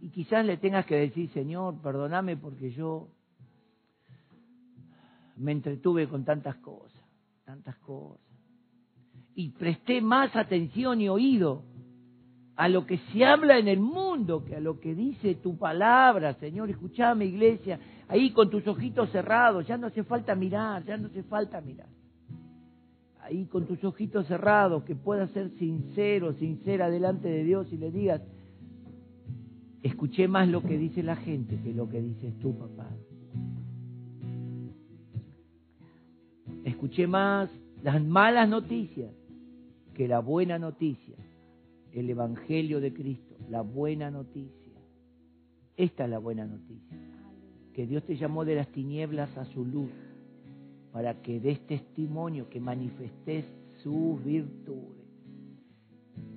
[0.00, 3.10] Y quizás le tengas que decir, Señor, perdóname porque yo
[5.36, 7.02] me entretuve con tantas cosas,
[7.44, 8.24] tantas cosas.
[9.34, 11.64] Y presté más atención y oído
[12.60, 16.34] a lo que se habla en el mundo que a lo que dice tu palabra,
[16.34, 16.68] Señor.
[16.68, 21.22] Escuchame, iglesia, ahí con tus ojitos cerrados, ya no hace falta mirar, ya no hace
[21.22, 21.88] falta mirar.
[23.22, 27.90] Ahí con tus ojitos cerrados, que puedas ser sincero, sincera delante de Dios y le
[27.90, 28.20] digas,
[29.82, 32.90] escuché más lo que dice la gente que lo que dices tú, papá.
[36.64, 37.48] Escuché más
[37.82, 39.14] las malas noticias
[39.94, 41.16] que la buena noticia,
[41.92, 44.72] el Evangelio de Cristo, la buena noticia.
[45.76, 46.98] Esta es la buena noticia,
[47.74, 49.90] que Dios te llamó de las tinieblas a su luz,
[50.92, 53.44] para que des testimonio, que manifestes
[53.82, 55.00] sus virtudes.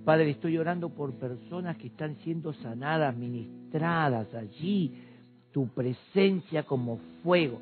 [0.05, 4.93] Padre, estoy orando por personas que están siendo sanadas, ministradas allí,
[5.51, 7.59] tu presencia como fuego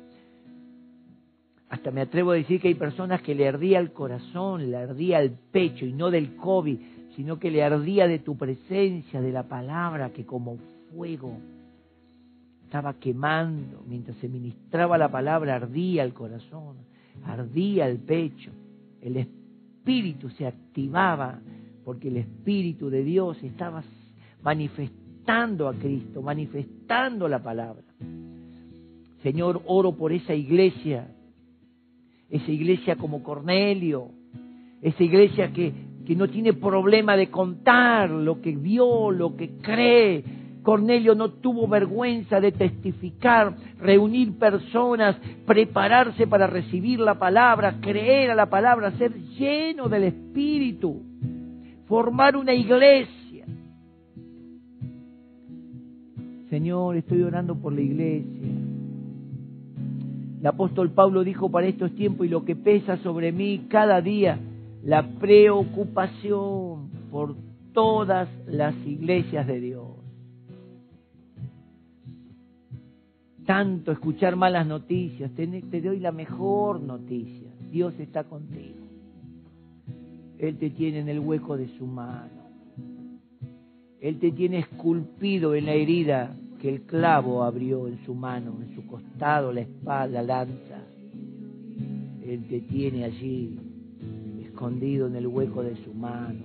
[1.72, 5.20] hasta me atrevo a decir que hay personas que le ardía el corazón, le ardía
[5.20, 6.78] el pecho, y no del COVID,
[7.16, 10.58] sino que le ardía de tu presencia, de la palabra, que como
[10.94, 11.36] fuego
[12.64, 16.76] estaba quemando, mientras se ministraba la palabra, ardía el corazón,
[17.24, 18.50] ardía el pecho,
[19.00, 21.40] el espíritu se activaba,
[21.84, 23.82] porque el espíritu de Dios estaba
[24.42, 27.82] manifestando a Cristo, manifestando la palabra.
[29.22, 31.08] Señor, oro por esa iglesia
[32.32, 34.08] esa iglesia como Cornelio,
[34.80, 35.70] esa iglesia que,
[36.06, 40.24] que no tiene problema de contar lo que vio, lo que cree.
[40.62, 48.34] Cornelio no tuvo vergüenza de testificar, reunir personas, prepararse para recibir la palabra, creer a
[48.34, 51.02] la palabra, ser lleno del Espíritu,
[51.86, 53.44] formar una iglesia.
[56.48, 58.50] Señor, estoy orando por la iglesia.
[60.42, 64.38] El apóstol Pablo dijo para estos tiempos y lo que pesa sobre mí cada día,
[64.84, 67.36] la preocupación por
[67.72, 69.88] todas las iglesias de Dios.
[73.46, 77.50] Tanto escuchar malas noticias, te, doy la mejor noticia.
[77.70, 78.78] Dios está contigo.
[80.38, 82.42] Él te tiene en el hueco de su mano.
[84.00, 88.74] Él te tiene esculpido en la herida que el clavo abrió en su mano, en
[88.74, 90.78] su costado, la espada, la lanza.
[92.24, 93.58] Él te tiene allí,
[94.52, 96.40] escondido en el hueco de su mano.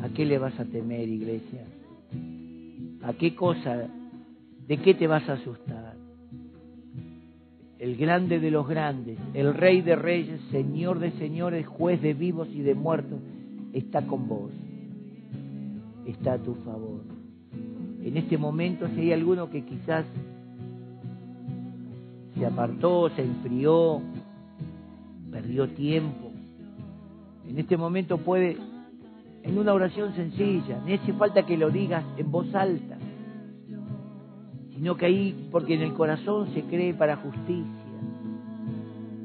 [0.00, 1.64] ¿A qué le vas a temer, iglesia?
[3.02, 3.88] ¿A qué cosa?
[4.66, 5.96] ¿De qué te vas a asustar?
[7.78, 12.48] El grande de los grandes, el rey de reyes, señor de señores, juez de vivos
[12.54, 13.18] y de muertos,
[13.72, 14.52] está con vos.
[16.06, 17.12] Está a tu favor
[18.04, 20.04] en este momento si hay alguno que quizás
[22.34, 24.00] se apartó, se enfrió,
[25.30, 26.21] perdió tiempo,
[27.48, 28.56] en este momento puede,
[29.42, 32.96] en una oración sencilla, no hace falta que lo digas en voz alta,
[34.74, 37.82] sino que ahí, porque en el corazón se cree para justicia,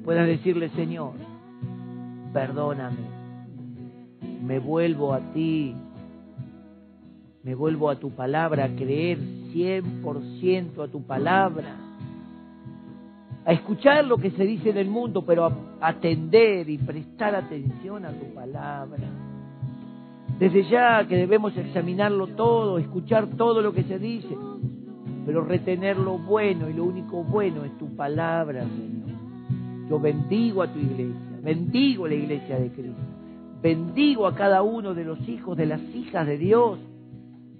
[0.03, 1.13] puedas decirle, Señor,
[2.33, 2.97] perdóname,
[4.43, 5.75] me vuelvo a ti,
[7.43, 9.19] me vuelvo a tu palabra, a creer
[9.53, 11.86] 100% a tu palabra,
[13.47, 18.03] a escuchar lo que se dice en el mundo, pero a atender y prestar atención
[18.03, 19.07] a tu palabra.
[20.37, 24.35] Desde ya que debemos examinarlo todo, escuchar todo lo que se dice,
[25.25, 29.17] pero retener lo bueno y lo único bueno es tu palabra, Señor.
[29.89, 33.01] Yo bendigo a tu iglesia, bendigo la iglesia de Cristo,
[33.61, 36.79] bendigo a cada uno de los hijos, de las hijas de Dios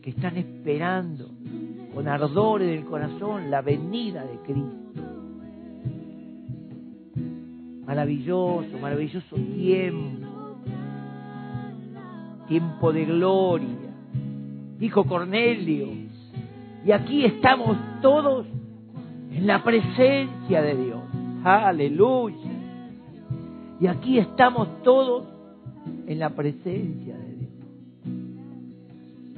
[0.02, 1.30] que están esperando
[1.96, 4.87] con ardor en el corazón la venida de Cristo.
[7.88, 10.28] Maravilloso, maravilloso tiempo,
[12.48, 13.68] tiempo de gloria.
[14.78, 15.88] Dijo Cornelio,
[16.86, 18.46] y aquí estamos todos
[19.32, 21.00] en la presencia de Dios.
[21.44, 22.52] Aleluya.
[23.80, 25.24] Y aquí estamos todos
[26.08, 27.38] en la presencia de Dios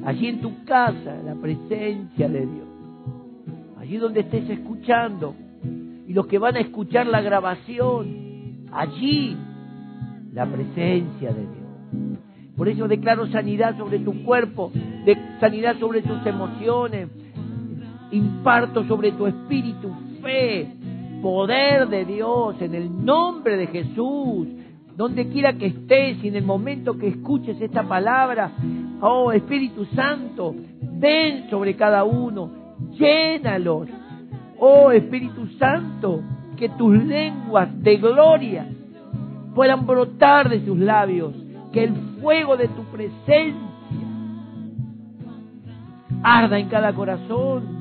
[0.06, 2.68] allí en tu casa, la presencia de Dios.
[3.78, 5.34] allí donde estés escuchando,
[6.08, 8.28] y los que van a escuchar la grabación,
[8.72, 9.38] allí
[10.34, 12.20] la presencia de Dios.
[12.55, 14.72] Por eso declaro sanidad sobre tu cuerpo,
[15.05, 17.07] de sanidad sobre tus emociones,
[18.11, 19.89] imparto sobre tu espíritu
[20.22, 20.67] fe,
[21.22, 24.47] poder de Dios en el nombre de Jesús.
[24.95, 28.51] Donde quiera que estés y en el momento que escuches esta palabra,
[28.99, 33.88] oh Espíritu Santo, ven sobre cada uno, llénalos.
[34.57, 36.22] Oh Espíritu Santo,
[36.60, 38.68] que tus lenguas de gloria
[39.55, 41.34] puedan brotar de sus labios,
[41.72, 43.55] que el fuego de tu presencia
[46.22, 47.80] arda en cada corazón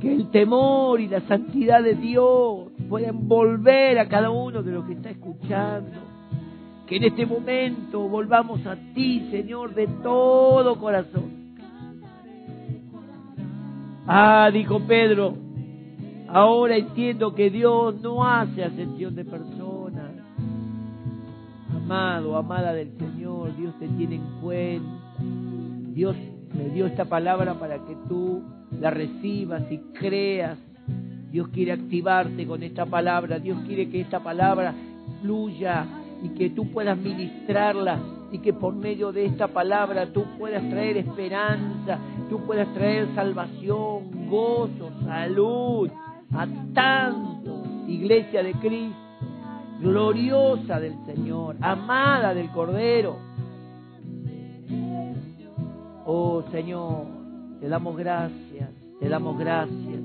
[0.00, 4.86] que el temor y la santidad de Dios puedan volver a cada uno de los
[4.86, 5.90] que está escuchando.
[6.86, 11.54] Que en este momento volvamos a ti, Señor, de todo corazón.
[14.06, 15.34] Ah, dijo Pedro,
[16.32, 20.10] ahora entiendo que Dios no hace ascensión de personas.
[21.74, 24.90] Amado, amada del Señor, Dios te tiene en cuenta.
[25.92, 26.16] Dios
[26.54, 28.42] me dio esta palabra para que tú
[28.78, 30.58] la recibas y creas.
[31.30, 33.38] Dios quiere activarte con esta palabra.
[33.38, 34.74] Dios quiere que esta palabra
[35.22, 35.86] fluya
[36.22, 37.98] y que tú puedas ministrarla
[38.32, 44.28] y que por medio de esta palabra tú puedas traer esperanza, tú puedas traer salvación,
[44.28, 45.90] gozo, salud
[46.32, 48.96] a tanto iglesia de Cristo,
[49.80, 53.18] gloriosa del Señor, amada del Cordero.
[56.04, 57.06] Oh Señor,
[57.60, 58.70] te damos gracias,
[59.00, 60.00] te damos gracias.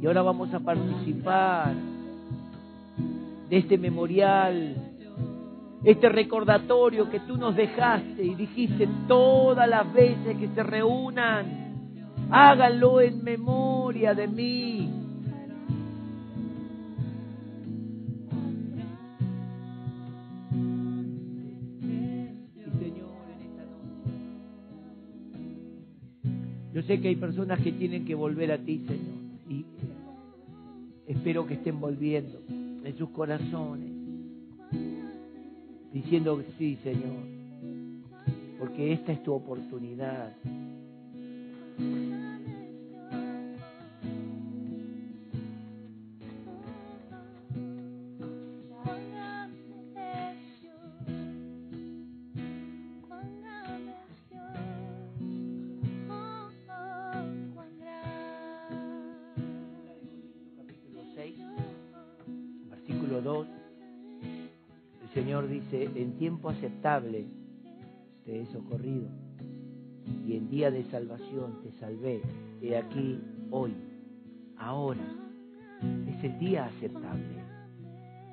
[0.00, 1.74] Y ahora vamos a participar
[3.48, 4.76] de este memorial,
[5.84, 13.00] este recordatorio que tú nos dejaste y dijiste todas las veces que se reúnan, háganlo
[13.00, 15.09] en memoria de mí.
[26.80, 29.18] Yo sé que hay personas que tienen que volver a ti, Señor,
[29.50, 29.66] y
[31.06, 33.90] espero que estén volviendo en sus corazones,
[35.92, 37.26] diciendo sí, Señor,
[38.58, 40.32] porque esta es tu oportunidad.
[66.60, 67.24] Aceptable
[68.24, 69.08] te he socorrido
[70.26, 72.20] y en día de salvación te salvé.
[72.60, 73.18] He aquí
[73.50, 73.74] hoy,
[74.58, 75.00] ahora,
[76.06, 77.40] es el día aceptable.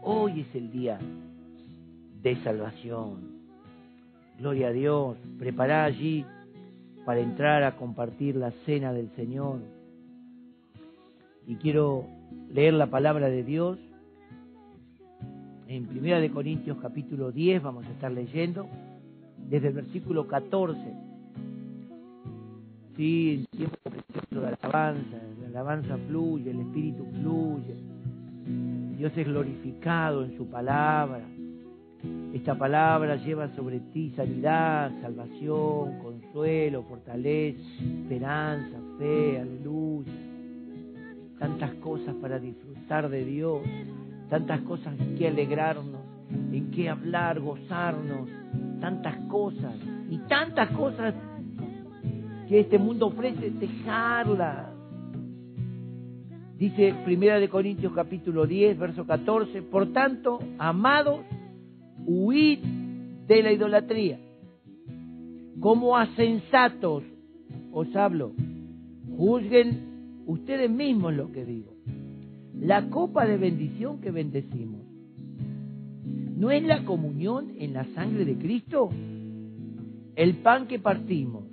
[0.04, 1.00] Hoy es el día
[2.22, 3.38] de salvación.
[4.38, 5.18] Gloria a Dios.
[5.40, 6.26] Prepara allí
[7.06, 9.62] para entrar a compartir la cena del Señor.
[11.46, 12.06] Y quiero
[12.50, 13.80] leer la palabra de Dios
[15.68, 18.68] en Primera de Corintios capítulo 10 vamos a estar leyendo
[19.50, 20.80] desde el versículo 14.
[22.96, 27.76] Sí, en tiempo precioso de alabanza, la alabanza fluye, el Espíritu fluye.
[28.98, 31.22] Dios es glorificado en su palabra.
[32.34, 37.60] Esta palabra lleva sobre ti sanidad, salvación, consuelo, fortaleza,
[38.04, 40.14] esperanza, fe, aleluya.
[41.40, 43.62] Tantas cosas para disfrutar de Dios
[44.30, 46.02] tantas cosas en que alegrarnos,
[46.52, 48.30] en que hablar, gozarnos,
[48.80, 49.76] tantas cosas
[50.10, 51.14] y tantas cosas
[52.48, 54.74] que este mundo ofrece, dejarlas.
[56.58, 61.20] Dice Primera de Corintios capítulo 10, verso 14, por tanto, amados,
[62.06, 62.60] huid
[63.28, 64.20] de la idolatría.
[65.60, 67.04] Como a sensatos
[67.72, 68.32] os hablo,
[69.16, 71.77] juzguen ustedes mismos lo que digo
[72.62, 74.82] la copa de bendición que bendecimos.
[76.38, 78.90] ¿No es la comunión en la sangre de Cristo?
[80.16, 81.44] El pan que partimos,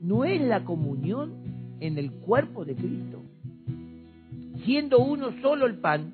[0.00, 3.22] ¿no es la comunión en el cuerpo de Cristo?
[4.64, 6.12] Siendo uno solo el pan,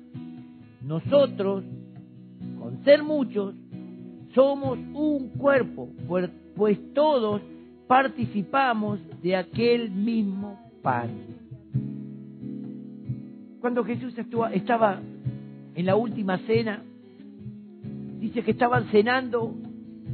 [0.81, 1.63] nosotros,
[2.59, 3.55] con ser muchos,
[4.33, 7.41] somos un cuerpo, pues, pues todos
[7.87, 11.34] participamos de aquel mismo pan
[13.65, 14.13] cuando Jesús
[14.53, 15.01] estaba
[15.73, 16.83] en la última cena,
[18.19, 19.55] dice que estaban cenando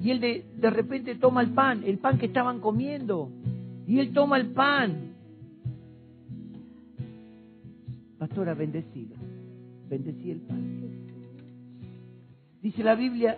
[0.01, 3.29] y él de, repente toma el pan, el pan que estaban comiendo,
[3.85, 5.11] y él toma el pan
[8.19, 9.17] Pastora, bendecido.
[9.89, 10.79] Bendecí el pan.
[12.61, 13.37] Dice la Biblia,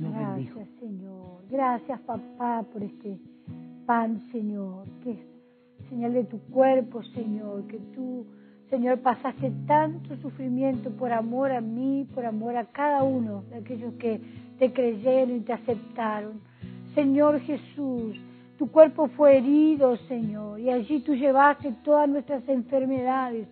[0.00, 0.56] lo bendijo.
[0.56, 1.44] Gracias, Señor.
[1.48, 3.16] Gracias, papá, por este
[3.86, 5.18] pan, Señor, que es
[5.88, 8.26] señal de tu cuerpo, Señor, que tú,
[8.70, 13.94] Señor, pasaste tanto sufrimiento por amor a mí, por amor a cada uno de aquellos
[13.94, 14.20] que
[14.60, 16.40] te creyeron y te aceptaron.
[16.94, 18.16] Señor Jesús,
[18.58, 23.48] tu cuerpo fue herido, Señor, y allí tú llevaste todas nuestras enfermedades.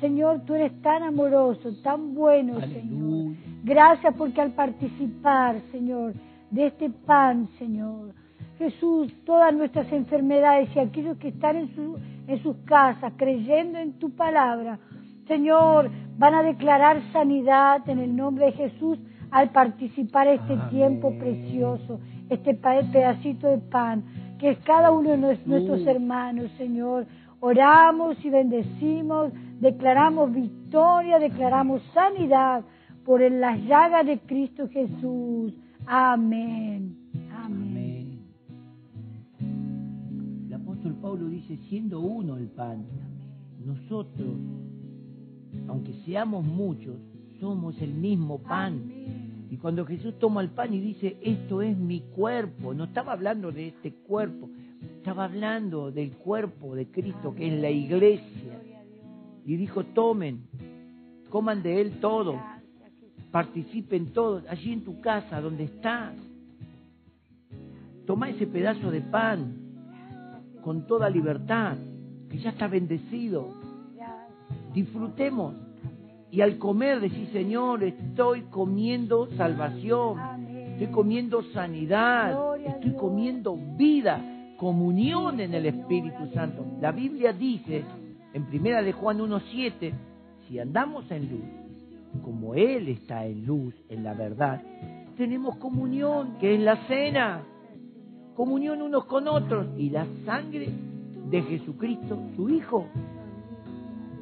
[0.00, 3.34] Señor, tú eres tan amoroso, tan bueno, Señor.
[3.64, 6.14] Gracias porque al participar, Señor,
[6.50, 8.14] de este pan, Señor,
[8.58, 13.98] Jesús, todas nuestras enfermedades y aquellos que están en, su, en sus casas creyendo en
[13.98, 14.78] tu palabra,
[15.26, 18.98] Señor, van a declarar sanidad en el nombre de Jesús
[19.30, 24.04] al participar este tiempo precioso, este pedacito de pan,
[24.38, 27.06] que es cada uno de nuestros hermanos, Señor.
[27.40, 32.62] Oramos y bendecimos, declaramos victoria, declaramos sanidad
[33.04, 35.54] por las llagas de Cristo Jesús.
[35.86, 36.96] Amén.
[37.44, 37.81] Amén.
[41.12, 42.86] Pablo dice, siendo uno el pan,
[43.62, 44.34] nosotros,
[45.68, 46.96] aunque seamos muchos,
[47.38, 48.90] somos el mismo pan.
[49.50, 53.52] Y cuando Jesús toma el pan y dice, esto es mi cuerpo, no estaba hablando
[53.52, 54.48] de este cuerpo,
[54.96, 58.62] estaba hablando del cuerpo de Cristo, que es la iglesia.
[59.44, 60.46] Y dijo, tomen,
[61.28, 62.40] coman de él todo
[63.30, 66.14] participen todos, allí en tu casa, donde estás.
[68.06, 69.61] Toma ese pedazo de pan
[70.62, 71.76] con toda libertad,
[72.30, 73.50] que ya está bendecido.
[74.72, 75.54] Disfrutemos.
[76.30, 80.18] Y al comer decir, Señor, estoy comiendo salvación,
[80.70, 86.64] estoy comiendo sanidad, estoy comiendo vida, comunión en el Espíritu Santo.
[86.80, 87.84] La Biblia dice,
[88.32, 89.92] en primera de Juan 1.7,
[90.48, 91.44] si andamos en luz,
[92.24, 94.62] como Él está en luz, en la verdad,
[95.18, 97.42] tenemos comunión, que es la cena,
[98.34, 100.70] comunión unos con otros, y la sangre
[101.30, 102.86] de Jesucristo, su Hijo,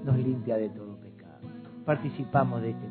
[0.04, 1.40] nos limpia de todo pecado.
[1.84, 2.86] Participamos de este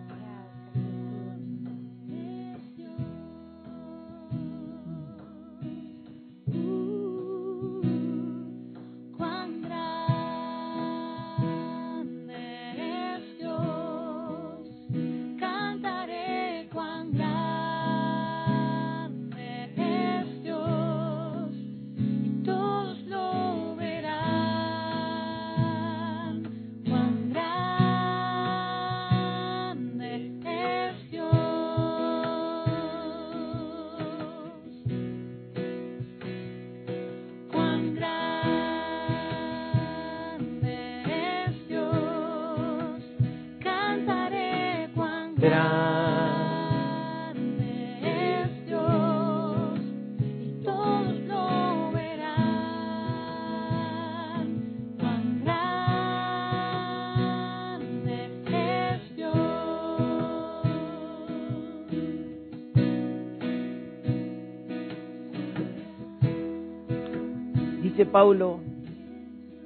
[68.05, 68.59] Paulo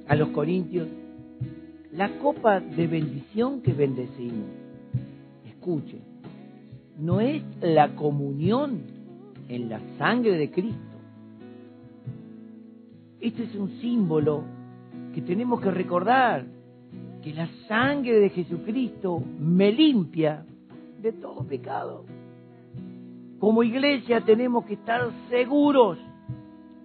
[0.08, 0.88] a los Corintios,
[1.92, 4.48] la copa de bendición que bendecimos,
[5.46, 5.98] escuche,
[6.98, 8.82] no es la comunión
[9.48, 10.80] en la sangre de Cristo.
[13.20, 14.44] Este es un símbolo
[15.14, 16.44] que tenemos que recordar,
[17.22, 20.44] que la sangre de Jesucristo me limpia
[21.00, 22.04] de todo pecado.
[23.38, 25.98] Como iglesia tenemos que estar seguros,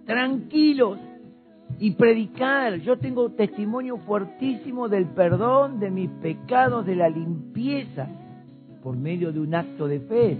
[0.06, 0.98] tranquilos,
[1.80, 2.76] y predicar.
[2.80, 8.06] Yo tengo testimonio fuertísimo del perdón de mis pecados, de la limpieza,
[8.82, 10.38] por medio de un acto de fe.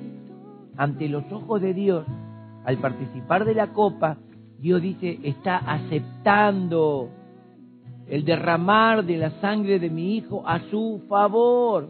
[0.76, 2.06] Ante los ojos de Dios,
[2.64, 4.18] al participar de la copa,
[4.58, 7.08] Dios dice, está aceptando
[8.06, 11.88] el derramar de la sangre de mi Hijo a su favor.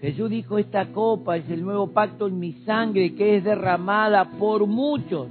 [0.00, 4.66] Jesús dijo, esta copa es el nuevo pacto en mi sangre que es derramada por
[4.66, 5.28] muchos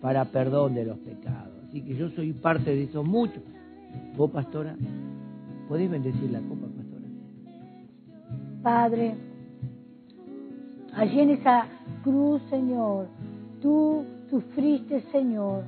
[0.00, 1.37] para perdón de los pecados.
[1.68, 3.42] Así que yo soy parte de esos muchos.
[4.16, 4.74] Vos, pastora,
[5.68, 7.04] ¿podés bendecir la copa, pastora?
[8.62, 9.14] Padre,
[10.94, 11.66] allí en esa
[12.02, 13.08] cruz, Señor,
[13.60, 15.64] tú sufriste, Señor.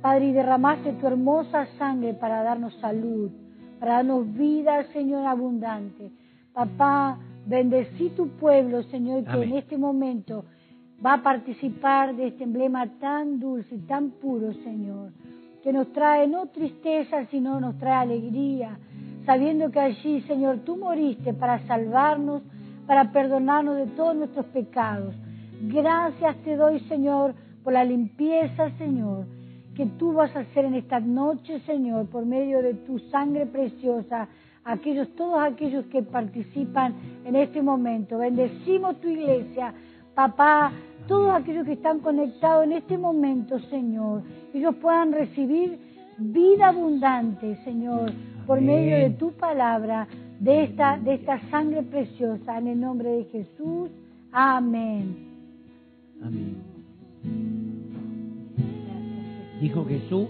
[0.00, 3.30] Padre, y derramaste tu hermosa sangre para darnos salud,
[3.78, 6.10] para darnos vida, Señor, abundante.
[6.54, 10.46] Papá, bendecí tu pueblo, Señor, que en este momento
[11.04, 15.12] va a participar de este emblema tan dulce y tan puro, Señor
[15.62, 18.78] que nos trae no tristeza, sino nos trae alegría.
[19.24, 22.42] sabiendo que allí, Señor, tú moriste para salvarnos,
[22.88, 25.14] para perdonarnos de todos nuestros pecados.
[25.62, 29.26] Gracias te doy, Señor, por la limpieza, Señor,
[29.76, 34.26] que tú vas a hacer en esta noche, Señor, por medio de tu sangre preciosa,
[34.64, 36.94] aquellos, todos aquellos que participan
[37.24, 38.18] en este momento.
[38.18, 39.72] Bendecimos tu iglesia,
[40.16, 40.72] papá,
[41.06, 45.78] todos aquellos que están conectados en este momento, Señor, que ellos puedan recibir
[46.18, 48.12] vida abundante, Señor,
[48.46, 50.06] por medio de tu palabra,
[50.38, 53.90] de esta, de esta sangre preciosa, en el nombre de Jesús.
[54.32, 55.16] Amén.
[56.22, 56.56] Amén.
[59.60, 60.28] Dijo Jesús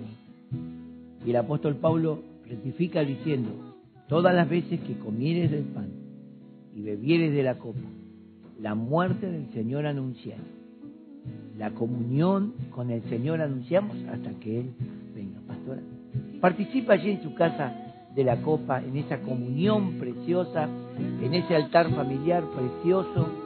[1.24, 3.50] y el apóstol Pablo rectifica diciendo,
[4.08, 5.88] todas las veces que comieres del pan
[6.74, 7.80] y bebieres de la copa,
[8.60, 10.61] la muerte del Señor anunciáis.
[11.58, 14.74] La comunión con el Señor anunciamos hasta que Él
[15.14, 15.40] venga.
[15.46, 15.82] Pastora,
[16.40, 17.74] participa allí en su casa
[18.14, 20.68] de la copa, en esa comunión preciosa,
[21.22, 23.41] en ese altar familiar precioso.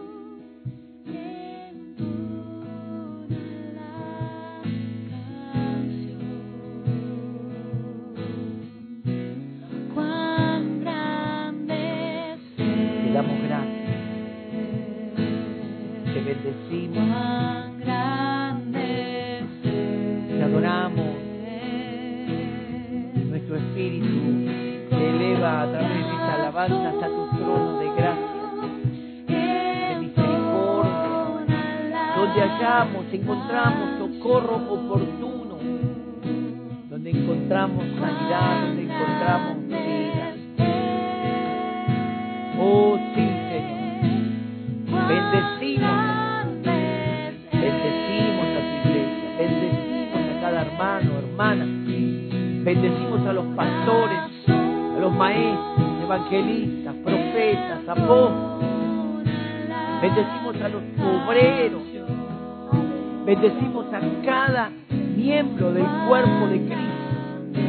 [63.40, 64.70] bendecimos a cada
[65.14, 67.60] miembro del cuerpo de Cristo.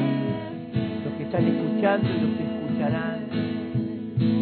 [1.03, 3.27] Los que están escuchando y los que escucharán,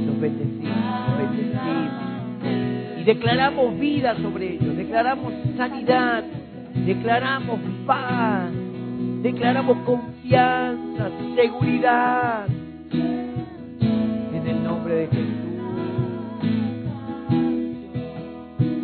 [0.05, 2.99] los bendecimos, los bendecimos.
[2.99, 6.23] Y declaramos vida sobre ellos, declaramos sanidad,
[6.85, 8.51] declaramos paz,
[9.23, 12.45] declaramos confianza, seguridad.
[12.91, 15.25] En el nombre de Jesús.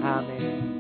[0.04, 0.71] Amén.